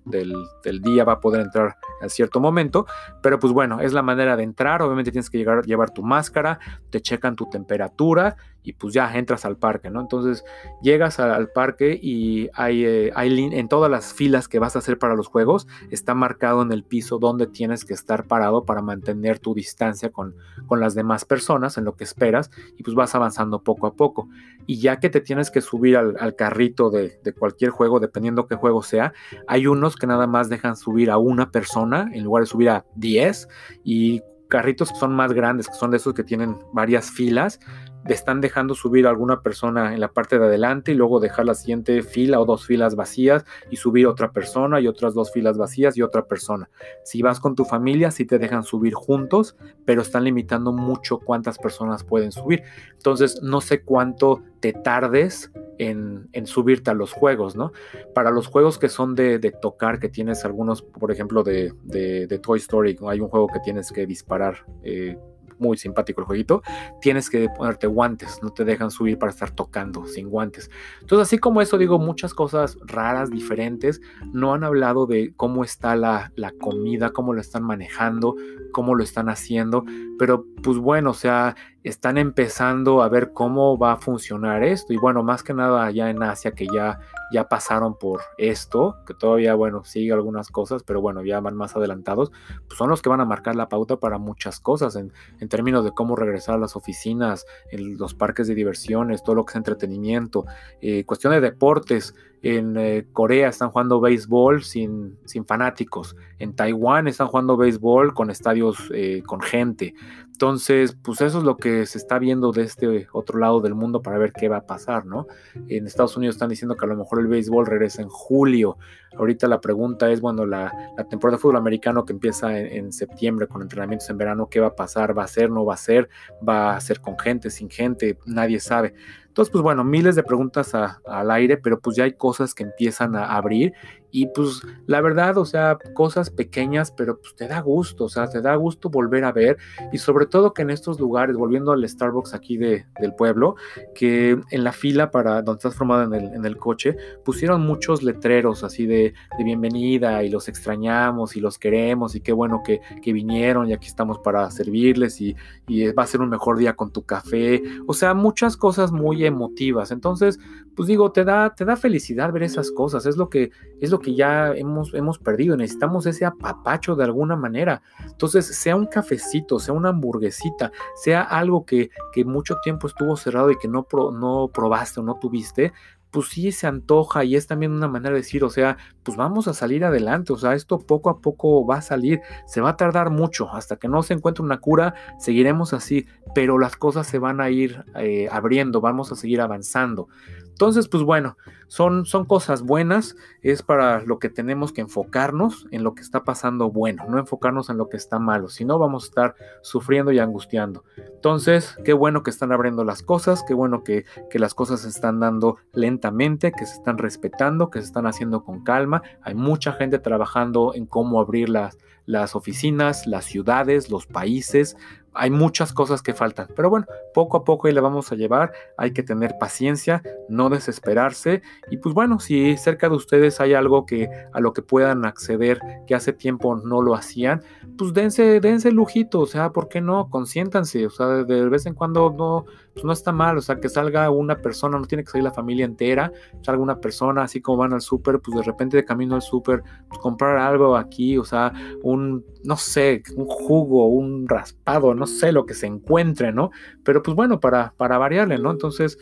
día 0.81 1.03
va 1.03 1.13
a 1.13 1.19
poder 1.19 1.41
entrar 1.41 1.77
en 2.01 2.09
cierto 2.09 2.39
momento, 2.39 2.85
pero 3.21 3.39
pues 3.39 3.51
bueno, 3.51 3.81
es 3.81 3.91
la 3.93 4.03
manera 4.03 4.37
de 4.37 4.43
entrar, 4.43 4.81
obviamente 4.81 5.11
tienes 5.11 5.29
que 5.29 5.37
llegar, 5.37 5.65
llevar 5.65 5.91
tu 5.91 6.03
máscara, 6.03 6.59
te 6.89 7.01
checan 7.01 7.35
tu 7.35 7.47
temperatura 7.47 8.37
y 8.63 8.73
pues 8.73 8.93
ya 8.93 9.11
entras 9.17 9.45
al 9.45 9.57
parque, 9.57 9.89
¿no? 9.89 10.01
Entonces 10.01 10.43
llegas 10.81 11.19
al 11.19 11.49
parque 11.49 11.99
y 12.01 12.49
hay, 12.53 12.85
eh, 12.85 13.11
hay 13.15 13.31
en 13.39 13.67
todas 13.67 13.89
las 13.89 14.13
filas 14.13 14.47
que 14.47 14.59
vas 14.59 14.75
a 14.75 14.79
hacer 14.79 14.97
para 14.99 15.15
los 15.15 15.27
juegos, 15.27 15.67
está 15.89 16.13
marcado 16.13 16.61
en 16.61 16.71
el 16.71 16.83
piso 16.83 17.17
donde 17.17 17.47
tienes 17.47 17.85
que 17.85 17.93
estar 17.93 18.25
parado 18.25 18.65
para 18.65 18.81
mantener 18.81 19.39
tu 19.39 19.53
distancia 19.53 20.11
con, 20.11 20.35
con 20.67 20.79
las 20.79 20.95
demás 20.95 21.25
personas 21.25 21.77
en 21.77 21.85
lo 21.85 21.95
que 21.95 22.03
esperas 22.03 22.51
y 22.77 22.83
pues 22.83 22.95
vas 22.95 23.15
avanzando 23.15 23.63
poco 23.63 23.87
a 23.87 23.95
poco. 23.95 24.29
Y 24.67 24.79
ya 24.79 24.99
que 24.99 25.09
te 25.09 25.21
tienes 25.21 25.49
que 25.49 25.61
subir 25.61 25.97
al, 25.97 26.35
carrito 26.35 26.89
de, 26.89 27.19
de, 27.23 27.33
cualquier 27.33 27.71
juego, 27.71 27.99
dependiendo 27.99 28.47
qué 28.47 28.55
juego 28.55 28.83
sea, 28.83 29.13
hay 29.47 29.67
unos 29.67 29.95
que 29.95 30.07
nada 30.07 30.27
más 30.27 30.49
dejan 30.49 30.75
subir 30.75 31.09
a 31.09 31.17
una 31.17 31.51
persona 31.51 32.09
en 32.13 32.23
lugar 32.23 32.43
de 32.43 32.47
subir 32.47 32.69
a 32.69 32.85
10 32.95 33.47
y 33.83 34.21
carritos 34.51 34.91
que 34.91 34.99
son 34.99 35.15
más 35.15 35.33
grandes, 35.33 35.67
que 35.67 35.73
son 35.73 35.89
de 35.89 35.97
esos 35.97 36.13
que 36.13 36.23
tienen 36.23 36.59
varias 36.73 37.09
filas, 37.09 37.59
están 38.07 38.41
dejando 38.41 38.73
subir 38.73 39.05
a 39.05 39.09
alguna 39.09 39.41
persona 39.41 39.93
en 39.93 39.99
la 39.99 40.09
parte 40.09 40.39
de 40.39 40.45
adelante 40.45 40.91
y 40.91 40.95
luego 40.95 41.19
dejar 41.19 41.45
la 41.45 41.55
siguiente 41.55 42.01
fila 42.01 42.39
o 42.39 42.45
dos 42.45 42.65
filas 42.65 42.95
vacías 42.95 43.45
y 43.69 43.77
subir 43.77 44.07
otra 44.07 44.31
persona 44.31 44.79
y 44.79 44.87
otras 44.87 45.13
dos 45.13 45.31
filas 45.31 45.57
vacías 45.57 45.97
y 45.97 46.01
otra 46.01 46.25
persona. 46.25 46.69
Si 47.03 47.21
vas 47.21 47.39
con 47.39 47.55
tu 47.55 47.65
familia, 47.65 48.11
sí 48.11 48.25
te 48.25 48.39
dejan 48.39 48.63
subir 48.63 48.93
juntos, 48.93 49.55
pero 49.85 50.01
están 50.01 50.23
limitando 50.23 50.71
mucho 50.71 51.19
cuántas 51.19 51.57
personas 51.57 52.03
pueden 52.03 52.31
subir. 52.31 52.63
Entonces, 52.93 53.41
no 53.41 53.61
sé 53.61 53.83
cuánto 53.83 54.41
te 54.59 54.73
tardes 54.73 55.51
en, 55.77 56.45
subirte 56.45 56.91
a 56.91 56.93
los 56.93 57.11
juegos, 57.11 57.55
¿no? 57.55 57.71
Para 58.13 58.31
los 58.31 58.47
juegos 58.47 58.77
que 58.77 58.89
son 58.89 59.15
de, 59.15 59.39
tocar, 59.61 59.99
que 59.99 60.09
tienes 60.09 60.45
algunos, 60.45 60.81
por 60.83 61.11
ejemplo, 61.11 61.43
de, 61.43 61.73
de, 61.83 62.39
Toy 62.39 62.59
Story, 62.59 62.97
hay 63.07 63.19
un 63.19 63.29
juego 63.29 63.47
que 63.47 63.59
tienes 63.59 63.91
que 63.91 64.05
disparar. 64.05 64.65
Eh, 64.83 65.17
muy 65.61 65.77
simpático 65.77 66.21
el 66.21 66.27
jueguito, 66.27 66.61
tienes 66.99 67.29
que 67.29 67.47
ponerte 67.55 67.87
guantes, 67.87 68.39
no 68.41 68.49
te 68.51 68.65
dejan 68.65 68.91
subir 68.91 69.17
para 69.17 69.31
estar 69.31 69.51
tocando 69.51 70.05
sin 70.07 70.29
guantes. 70.29 70.69
Entonces, 70.99 71.27
así 71.27 71.37
como 71.37 71.61
eso, 71.61 71.77
digo, 71.77 71.99
muchas 71.99 72.33
cosas 72.33 72.77
raras, 72.85 73.29
diferentes, 73.29 74.01
no 74.33 74.53
han 74.53 74.63
hablado 74.63 75.05
de 75.05 75.33
cómo 75.35 75.63
está 75.63 75.95
la, 75.95 76.31
la 76.35 76.51
comida, 76.51 77.11
cómo 77.11 77.33
lo 77.33 77.41
están 77.41 77.63
manejando, 77.63 78.35
cómo 78.71 78.95
lo 78.95 79.03
están 79.03 79.29
haciendo, 79.29 79.85
pero 80.17 80.45
pues 80.61 80.77
bueno, 80.77 81.11
o 81.11 81.15
sea, 81.15 81.55
están 81.83 82.17
empezando 82.17 83.01
a 83.01 83.09
ver 83.09 83.33
cómo 83.33 83.77
va 83.77 83.93
a 83.93 83.97
funcionar 83.97 84.63
esto 84.63 84.93
y 84.93 84.97
bueno, 84.97 85.23
más 85.23 85.43
que 85.43 85.53
nada 85.53 85.85
allá 85.85 86.09
en 86.09 86.21
Asia 86.21 86.51
que 86.51 86.67
ya 86.73 86.99
ya 87.31 87.47
pasaron 87.47 87.97
por 87.97 88.21
esto, 88.37 88.97
que 89.07 89.13
todavía, 89.13 89.55
bueno, 89.55 89.85
sigue 89.85 90.11
algunas 90.11 90.49
cosas, 90.49 90.83
pero 90.83 90.99
bueno, 90.99 91.23
ya 91.23 91.39
van 91.39 91.55
más 91.55 91.75
adelantados, 91.75 92.31
pues 92.67 92.77
son 92.77 92.89
los 92.89 93.01
que 93.01 93.09
van 93.09 93.21
a 93.21 93.25
marcar 93.25 93.55
la 93.55 93.69
pauta 93.69 93.97
para 93.97 94.17
muchas 94.17 94.59
cosas 94.59 94.97
en, 94.97 95.11
términos 95.47 95.85
de 95.85 95.91
cómo 95.91 96.15
regresar 96.15 96.55
a 96.55 96.57
las 96.57 96.75
oficinas, 96.75 97.45
en 97.71 97.97
los 97.97 98.13
parques 98.13 98.47
de 98.47 98.55
diversiones, 98.55 99.23
todo 99.23 99.35
lo 99.35 99.45
que 99.45 99.51
es 99.51 99.55
entretenimiento, 99.55 100.45
eh, 100.81 101.05
cuestión 101.05 101.31
de 101.33 101.39
deportes. 101.39 102.13
En 102.43 102.75
eh, 102.75 103.05
Corea 103.13 103.49
están 103.49 103.69
jugando 103.69 104.01
béisbol 104.01 104.63
sin, 104.63 105.15
sin 105.25 105.45
fanáticos. 105.45 106.15
En 106.39 106.55
Taiwán 106.55 107.07
están 107.07 107.27
jugando 107.27 107.55
béisbol 107.55 108.15
con 108.15 108.31
estadios 108.31 108.91
eh, 108.95 109.21
con 109.27 109.41
gente. 109.41 109.93
Entonces, 110.41 110.97
pues 111.03 111.21
eso 111.21 111.37
es 111.37 111.43
lo 111.43 111.55
que 111.55 111.85
se 111.85 111.99
está 111.99 112.17
viendo 112.17 112.51
de 112.51 112.63
este 112.63 113.07
otro 113.11 113.37
lado 113.37 113.61
del 113.61 113.75
mundo 113.75 114.01
para 114.01 114.17
ver 114.17 114.33
qué 114.33 114.49
va 114.49 114.57
a 114.57 114.65
pasar, 114.65 115.05
¿no? 115.05 115.27
En 115.67 115.85
Estados 115.85 116.17
Unidos 116.17 116.33
están 116.33 116.49
diciendo 116.49 116.75
que 116.75 116.83
a 116.83 116.87
lo 116.87 116.95
mejor 116.95 117.19
el 117.19 117.27
béisbol 117.27 117.67
regresa 117.67 118.01
en 118.01 118.09
julio. 118.09 118.79
Ahorita 119.15 119.47
la 119.47 119.61
pregunta 119.61 120.09
es, 120.09 120.19
bueno, 120.19 120.47
la, 120.47 120.73
temporada 121.11 121.37
de 121.37 121.41
fútbol 121.43 121.57
americano 121.57 122.05
que 122.05 122.13
empieza 122.13 122.57
en, 122.57 122.91
septiembre 122.91 123.45
con 123.45 123.61
entrenamientos 123.61 124.09
en 124.09 124.17
verano, 124.17 124.49
¿qué 124.49 124.59
va 124.59 124.69
a 124.69 124.75
pasar? 124.75 125.15
¿Va 125.15 125.25
a 125.25 125.27
ser? 125.27 125.51
¿No 125.51 125.63
va 125.63 125.75
a 125.75 125.77
ser? 125.77 126.09
¿Va 126.47 126.75
a 126.75 126.81
ser 126.81 127.01
con 127.01 127.19
gente, 127.19 127.51
sin 127.51 127.69
gente? 127.69 128.17
Nadie 128.25 128.59
sabe. 128.59 128.95
Entonces, 129.27 129.51
pues 129.51 129.61
bueno, 129.61 129.83
miles 129.83 130.15
de 130.15 130.23
preguntas 130.23 130.73
al 130.73 131.31
aire, 131.31 131.57
pero 131.57 131.79
pues 131.79 131.95
ya 131.95 132.05
hay 132.05 132.13
cosas 132.13 132.55
que 132.55 132.63
empiezan 132.63 133.15
a 133.15 133.35
abrir 133.35 133.73
y 134.11 134.27
pues 134.27 134.61
la 134.87 135.01
verdad, 135.01 135.37
o 135.37 135.45
sea, 135.45 135.77
cosas 135.93 136.29
pequeñas, 136.29 136.91
pero 136.91 137.19
pues 137.19 137.35
te 137.35 137.47
da 137.47 137.59
gusto, 137.61 138.05
o 138.05 138.09
sea, 138.09 138.29
te 138.29 138.41
da 138.41 138.55
gusto 138.55 138.89
volver 138.89 139.23
a 139.23 139.31
ver 139.31 139.57
y 139.91 139.97
sobre 139.97 140.25
todo 140.25 140.53
que 140.53 140.61
en 140.61 140.69
estos 140.69 140.99
lugares, 140.99 141.35
volviendo 141.35 141.71
al 141.71 141.87
Starbucks 141.87 142.33
aquí 142.33 142.57
de, 142.57 142.85
del 142.99 143.15
pueblo, 143.15 143.55
que 143.95 144.37
en 144.49 144.63
la 144.63 144.71
fila 144.71 145.11
para 145.11 145.41
donde 145.41 145.59
estás 145.59 145.75
formado 145.75 146.03
en 146.03 146.13
el, 146.13 146.33
en 146.33 146.45
el 146.45 146.57
coche, 146.57 146.95
pusieron 147.23 147.61
muchos 147.61 148.03
letreros 148.03 148.63
así 148.63 148.85
de, 148.85 149.13
de, 149.37 149.43
bienvenida 149.43 150.23
y 150.23 150.29
los 150.29 150.47
extrañamos 150.47 151.35
y 151.35 151.39
los 151.39 151.57
queremos 151.57 152.15
y 152.15 152.21
qué 152.21 152.33
bueno 152.33 152.61
que, 152.63 152.81
que 153.01 153.13
vinieron 153.13 153.69
y 153.69 153.73
aquí 153.73 153.87
estamos 153.87 154.19
para 154.19 154.49
servirles 154.51 155.21
y, 155.21 155.35
y 155.67 155.91
va 155.91 156.03
a 156.03 156.07
ser 156.07 156.21
un 156.21 156.29
mejor 156.29 156.57
día 156.57 156.75
con 156.75 156.91
tu 156.91 157.03
café, 157.03 157.61
o 157.87 157.93
sea, 157.93 158.13
muchas 158.13 158.57
cosas 158.57 158.91
muy 158.91 159.25
emotivas. 159.25 159.91
Entonces, 159.91 160.39
pues 160.75 160.87
digo, 160.87 161.11
te 161.11 161.23
da, 161.23 161.53
te 161.55 161.65
da 161.65 161.75
felicidad 161.75 162.31
ver 162.31 162.43
esas 162.43 162.71
cosas. 162.71 163.05
Es 163.05 163.17
lo 163.17 163.29
que, 163.29 163.51
es 163.79 163.91
lo 163.91 163.99
que 164.01 164.15
ya 164.15 164.53
hemos, 164.53 164.93
hemos 164.93 165.19
perdido. 165.19 165.55
Necesitamos 165.55 166.05
ese 166.05 166.25
apapacho 166.25 166.95
de 166.95 167.03
alguna 167.03 167.35
manera. 167.35 167.81
Entonces, 168.05 168.45
sea 168.45 168.75
un 168.75 168.87
cafecito, 168.87 169.59
sea 169.59 169.73
una 169.73 169.89
hamburguesita, 169.89 170.71
sea 170.95 171.21
algo 171.21 171.65
que, 171.65 171.89
que 172.13 172.25
mucho 172.25 172.57
tiempo 172.63 172.87
estuvo 172.87 173.15
cerrado 173.15 173.51
y 173.51 173.57
que 173.57 173.67
no, 173.67 173.87
no 174.13 174.49
probaste 174.53 174.99
o 174.99 175.03
no 175.03 175.15
tuviste, 175.15 175.73
pues 176.11 176.27
sí 176.27 176.51
se 176.51 176.67
antoja 176.67 177.23
y 177.23 177.35
es 177.35 177.47
también 177.47 177.71
una 177.71 177.87
manera 177.87 178.11
de 178.11 178.17
decir, 178.17 178.43
o 178.43 178.49
sea, 178.49 178.77
pues 179.03 179.17
vamos 179.17 179.47
a 179.47 179.53
salir 179.53 179.85
adelante, 179.85 180.33
o 180.33 180.37
sea, 180.37 180.53
esto 180.53 180.79
poco 180.79 181.09
a 181.09 181.19
poco 181.19 181.65
va 181.65 181.77
a 181.77 181.81
salir, 181.81 182.19
se 182.45 182.61
va 182.61 182.71
a 182.71 182.77
tardar 182.77 183.09
mucho, 183.09 183.49
hasta 183.51 183.77
que 183.77 183.87
no 183.87 184.03
se 184.03 184.13
encuentre 184.13 184.43
una 184.43 184.59
cura, 184.59 184.93
seguiremos 185.17 185.73
así, 185.73 186.05
pero 186.35 186.59
las 186.59 186.75
cosas 186.75 187.07
se 187.07 187.17
van 187.17 187.39
a 187.39 187.49
ir 187.49 187.83
eh, 187.95 188.27
abriendo, 188.29 188.81
vamos 188.81 189.11
a 189.11 189.15
seguir 189.15 189.41
avanzando. 189.41 190.09
Entonces, 190.49 190.89
pues 190.89 191.03
bueno, 191.03 191.37
son, 191.71 192.05
son 192.05 192.25
cosas 192.25 192.63
buenas, 192.63 193.15
es 193.41 193.63
para 193.63 194.01
lo 194.01 194.19
que 194.19 194.27
tenemos 194.27 194.73
que 194.73 194.81
enfocarnos 194.81 195.67
en 195.71 195.85
lo 195.85 195.95
que 195.95 196.01
está 196.01 196.25
pasando 196.25 196.69
bueno, 196.69 197.05
no 197.07 197.17
enfocarnos 197.17 197.69
en 197.69 197.77
lo 197.77 197.87
que 197.87 197.95
está 197.95 198.19
malo, 198.19 198.49
si 198.49 198.65
no 198.65 198.77
vamos 198.77 199.05
a 199.05 199.07
estar 199.07 199.35
sufriendo 199.61 200.11
y 200.11 200.19
angustiando. 200.19 200.83
Entonces, 200.97 201.77
qué 201.85 201.93
bueno 201.93 202.23
que 202.23 202.29
están 202.29 202.51
abriendo 202.51 202.83
las 202.83 203.03
cosas, 203.03 203.45
qué 203.47 203.53
bueno 203.53 203.85
que, 203.85 204.03
que 204.29 204.37
las 204.37 204.53
cosas 204.53 204.81
se 204.81 204.89
están 204.89 205.21
dando 205.21 205.59
lentamente, 205.71 206.51
que 206.51 206.65
se 206.65 206.73
están 206.73 206.97
respetando, 206.97 207.69
que 207.69 207.79
se 207.79 207.85
están 207.85 208.05
haciendo 208.05 208.43
con 208.43 208.65
calma. 208.65 209.01
Hay 209.21 209.35
mucha 209.35 209.71
gente 209.71 209.97
trabajando 209.97 210.73
en 210.75 210.85
cómo 210.85 211.21
abrir 211.21 211.47
las, 211.47 211.77
las 212.05 212.35
oficinas, 212.35 213.07
las 213.07 213.23
ciudades, 213.23 213.89
los 213.89 214.07
países, 214.07 214.75
hay 215.13 215.29
muchas 215.29 215.73
cosas 215.73 216.01
que 216.01 216.13
faltan. 216.13 216.47
Pero 216.55 216.69
bueno, 216.69 216.85
poco 217.13 217.37
a 217.37 217.43
poco 217.43 217.67
ahí 217.67 217.73
le 217.73 217.81
vamos 217.81 218.11
a 218.11 218.15
llevar. 218.15 218.53
Hay 218.77 218.91
que 218.91 219.03
tener 219.03 219.35
paciencia, 219.39 220.01
no 220.29 220.49
desesperarse. 220.49 221.41
Y 221.69 221.77
pues 221.77 221.93
bueno, 221.93 222.19
si 222.19 222.57
cerca 222.57 222.89
de 222.89 222.95
ustedes 222.95 223.39
hay 223.39 223.53
algo 223.53 223.85
que 223.85 224.09
a 224.33 224.39
lo 224.39 224.53
que 224.53 224.61
puedan 224.61 225.05
acceder 225.05 225.59
que 225.87 225.95
hace 225.95 226.11
tiempo 226.11 226.55
no 226.55 226.81
lo 226.81 226.95
hacían, 226.95 227.43
pues 227.77 227.93
dense, 227.93 228.39
dense 228.39 228.71
lujito. 228.71 229.19
O 229.21 229.25
sea, 229.25 229.51
¿por 229.51 229.69
qué 229.69 229.79
no? 229.79 230.09
Consiéntanse. 230.09 230.85
O 230.85 230.89
sea, 230.89 231.07
de 231.07 231.49
vez 231.49 231.65
en 231.65 231.73
cuando 231.75 232.13
no, 232.17 232.45
pues 232.73 232.83
no 232.83 232.91
está 232.91 233.11
mal. 233.11 233.37
O 233.37 233.41
sea, 233.41 233.59
que 233.59 233.69
salga 233.69 234.09
una 234.09 234.41
persona, 234.41 234.79
no 234.79 234.85
tiene 234.85 235.03
que 235.03 235.11
salir 235.11 235.23
la 235.23 235.33
familia 235.33 235.65
entera, 235.65 236.11
salga 236.41 236.61
una 236.61 236.79
persona, 236.79 237.23
así 237.23 237.41
como 237.41 237.59
van 237.59 237.73
al 237.73 237.81
súper, 237.81 238.19
pues 238.19 238.37
de 238.37 238.43
repente 238.43 238.77
de 238.77 238.85
camino 238.85 239.15
al 239.15 239.21
súper, 239.21 239.63
pues 239.87 239.99
comprar 239.99 240.37
algo 240.37 240.75
aquí, 240.75 241.17
o 241.17 241.23
sea, 241.23 241.53
un, 241.83 242.25
no 242.43 242.57
sé, 242.57 243.03
un 243.15 243.25
jugo, 243.25 243.87
un 243.87 244.27
raspado, 244.27 244.93
no 244.93 245.05
sé 245.07 245.31
lo 245.31 245.45
que 245.45 245.53
se 245.53 245.67
encuentre, 245.67 246.31
¿no? 246.31 246.51
Pero 246.83 247.03
pues 247.03 247.15
bueno, 247.15 247.39
para, 247.39 247.73
para 247.77 247.97
variarle, 247.97 248.37
¿no? 248.37 248.51
Entonces, 248.51 248.97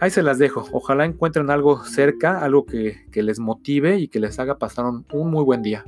ahí 0.00 0.10
se 0.10 0.22
las 0.22 0.38
dejo. 0.38 0.66
Ojalá 0.72 1.04
encuentren 1.04 1.50
algo 1.50 1.84
cerca, 1.84 2.40
algo 2.40 2.66
que, 2.66 3.06
les 3.12 3.38
motive 3.38 3.98
y 3.98 4.08
que 4.08 4.20
les 4.20 4.38
haga 4.38 4.58
pasar 4.58 4.84
un, 4.84 5.30
muy 5.30 5.44
buen 5.44 5.62
día. 5.62 5.84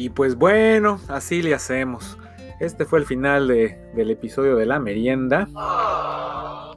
Y 0.00 0.10
pues 0.10 0.36
bueno, 0.36 1.00
así 1.08 1.42
le 1.42 1.54
hacemos. 1.54 2.18
Este 2.60 2.84
fue 2.84 3.00
el 3.00 3.04
final 3.04 3.48
del 3.48 4.10
episodio 4.10 4.56
de 4.56 4.66
la 4.66 4.78
merienda. 4.78 5.48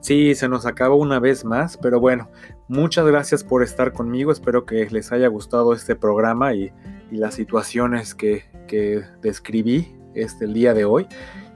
Sí, 0.02 0.34
se 0.34 0.50
nos 0.50 0.66
acabó 0.66 0.96
una 0.96 1.20
vez 1.20 1.46
más, 1.46 1.78
pero 1.78 2.00
bueno, 2.00 2.30
muchas 2.68 3.06
gracias 3.06 3.44
por 3.44 3.62
estar 3.62 3.94
conmigo. 3.94 4.32
Espero 4.32 4.66
que 4.66 4.90
les 4.90 5.12
haya 5.12 5.28
gustado 5.28 5.74
este 5.74 5.96
programa 5.96 6.54
y, 6.54 6.72
las 7.12 7.36
situaciones 7.36 8.16
que, 8.16 8.46
que 8.70 9.04
describí 9.22 9.94
este, 10.16 10.46
el 10.46 10.54
día 10.54 10.74
de 10.74 10.86
hoy. 10.86 11.08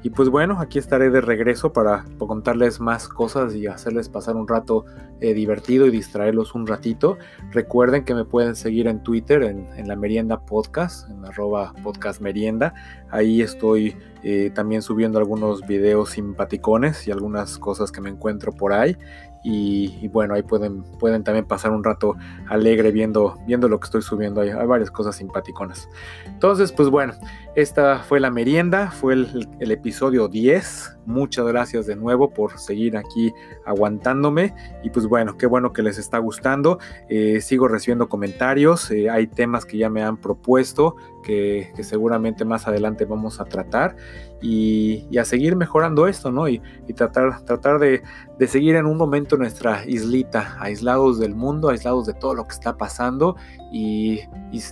Y 0.06 0.12
pues 0.12 0.30
bueno, 0.30 0.60
aquí 0.60 0.78
estaré 0.78 1.10
de 1.10 1.20
regreso 1.20 1.74
para, 1.74 2.06
contarles 2.20 2.80
más 2.80 3.08
cosas 3.08 3.56
y 3.56 3.66
hacerles 3.66 4.08
pasar 4.08 4.36
un 4.36 4.48
rato 4.48 4.86
eh, 5.20 5.34
divertido 5.34 5.88
y 5.88 5.90
distraerlos 5.90 6.54
un 6.54 6.68
ratito. 6.68 7.18
Recuerden 7.50 8.06
que 8.06 8.14
me 8.14 8.24
pueden 8.24 8.56
seguir 8.56 8.86
en 8.86 9.02
Twitter, 9.02 9.42
en, 9.42 9.88
la 9.88 9.96
Merienda 9.96 10.46
Podcast, 10.46 11.10
en 11.10 11.26
arroba 11.26 11.74
podcast 11.82 12.22
merienda. 12.22 12.76
Ahí 13.10 13.42
estoy 13.42 13.98
eh, 14.22 14.52
también 14.54 14.84
subiendo 14.84 15.18
algunos 15.18 15.66
videos 15.66 16.12
simpaticones 16.12 17.08
y 17.08 17.12
algunas 17.12 17.58
cosas 17.58 17.92
que 17.92 18.00
me 18.00 18.12
encuentro 18.12 18.52
por 18.52 18.74
ahí. 18.74 18.96
Y, 19.48 20.08
bueno, 20.08 20.34
ahí 20.34 20.42
pueden, 20.42 20.82
pueden 21.00 21.24
también 21.24 21.46
pasar 21.46 21.72
un 21.72 21.84
rato 21.84 22.16
alegre 22.48 22.92
viendo, 22.92 23.38
viendo 23.46 23.68
lo 23.68 23.80
que 23.80 23.86
estoy 23.86 24.02
subiendo. 24.02 24.42
Hay, 24.42 24.50
hay 24.50 24.66
varias 24.66 24.90
cosas 24.90 25.16
simpaticonas. 25.16 25.88
Entonces, 26.26 26.72
pues 26.72 26.90
bueno, 26.90 27.14
esta 27.56 28.00
fue 28.00 28.20
la 28.20 28.32
merienda, 28.32 28.92
fue 28.92 29.14
el, 29.14 29.72
episodio 29.72 30.28
10. 30.28 30.98
Muchas 31.06 31.46
gracias 31.46 31.86
de 31.86 31.96
nuevo 31.96 32.30
por 32.30 32.60
seguir 32.60 32.98
aquí 32.98 33.34
aguantándome. 33.66 34.54
Y 34.84 34.90
pues 34.90 35.08
bueno, 35.08 35.38
qué 35.38 35.46
bueno 35.46 35.72
que 35.72 35.82
les 35.82 35.98
está 35.98 36.18
gustando. 36.18 36.80
Eh, 37.08 37.40
sigo 37.40 37.70
recibiendo 37.70 38.10
comentarios. 38.10 38.92
Eh, 38.92 39.10
hay 39.10 39.28
temas 39.28 39.66
que 39.66 39.78
ya 39.78 39.90
me 39.90 40.04
han 40.04 40.18
propuesto 40.18 40.98
que, 41.26 41.72
seguramente 41.82 42.46
más 42.46 42.68
adelante 42.68 43.06
vamos 43.06 43.40
a 43.40 43.46
tratar. 43.46 43.96
Y, 44.42 45.18
a 45.18 45.24
seguir 45.26 45.56
mejorando 45.56 46.08
esto, 46.08 46.32
¿no? 46.32 46.48
Y, 46.48 46.62
tratar, 46.96 47.44
tratar 47.46 47.80
de, 47.80 48.04
seguir 48.48 48.76
en 48.76 48.86
un 48.86 48.98
momento 48.98 49.38
nuestra 49.38 49.86
islita, 49.88 50.58
aislados 50.60 51.20
del 51.20 51.36
mundo, 51.36 51.70
aislados 51.70 52.06
de 52.06 52.14
todo 52.14 52.36
lo 52.36 52.46
que 52.48 52.54
está 52.54 52.78
pasando. 52.78 53.38
Y, 53.76 54.22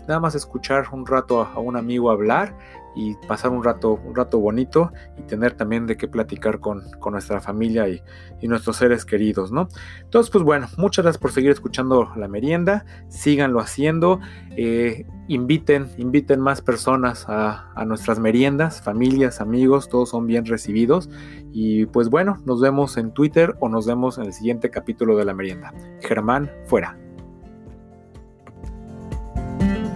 nada 0.07 0.21
más 0.21 0.33
escuchar 0.33 0.85
un 0.93 1.05
rato 1.05 1.41
a 1.41 1.59
un 1.59 1.75
amigo 1.75 2.09
hablar 2.09 2.55
y 2.95 3.15
pasar 3.27 3.51
un 3.51 3.61
rato, 3.61 3.99
un 4.05 4.15
rato 4.15 4.39
bonito 4.39 4.93
y 5.17 5.23
tener 5.23 5.55
también 5.55 5.87
de 5.87 5.97
qué 5.97 6.07
platicar 6.07 6.61
con, 6.61 6.83
nuestra 7.11 7.41
familia 7.41 7.89
y, 7.89 8.01
nuestros 8.47 8.77
seres 8.77 9.03
queridos, 9.03 9.51
¿no? 9.51 9.67
Entonces, 10.01 10.31
pues 10.31 10.45
bueno, 10.45 10.67
muchas 10.77 11.03
gracias 11.03 11.21
por 11.21 11.33
seguir 11.33 11.51
escuchando 11.51 12.13
la 12.15 12.29
merienda, 12.29 12.85
síganlo 13.09 13.59
haciendo, 13.59 14.21
eh, 14.55 15.05
inviten, 15.27 15.89
inviten 15.97 16.39
más 16.39 16.61
personas 16.61 17.25
a, 17.27 17.73
a 17.75 17.83
nuestras 17.83 18.19
meriendas, 18.19 18.81
familias, 18.81 19.41
amigos, 19.41 19.89
todos 19.89 20.11
son 20.11 20.27
bien 20.27 20.45
recibidos 20.45 21.09
y 21.51 21.87
pues 21.87 22.09
bueno, 22.09 22.41
nos 22.45 22.61
vemos 22.61 22.95
en 22.95 23.13
Twitter 23.13 23.55
o 23.59 23.67
nos 23.67 23.85
vemos 23.85 24.17
en 24.17 24.25
el 24.25 24.33
siguiente 24.33 24.69
capítulo 24.69 25.17
de 25.17 25.25
la 25.25 25.33
merienda. 25.33 25.73
Germán, 25.99 26.49
fuera. 26.67 27.02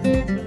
Thank 0.08 0.30
you. 0.30 0.37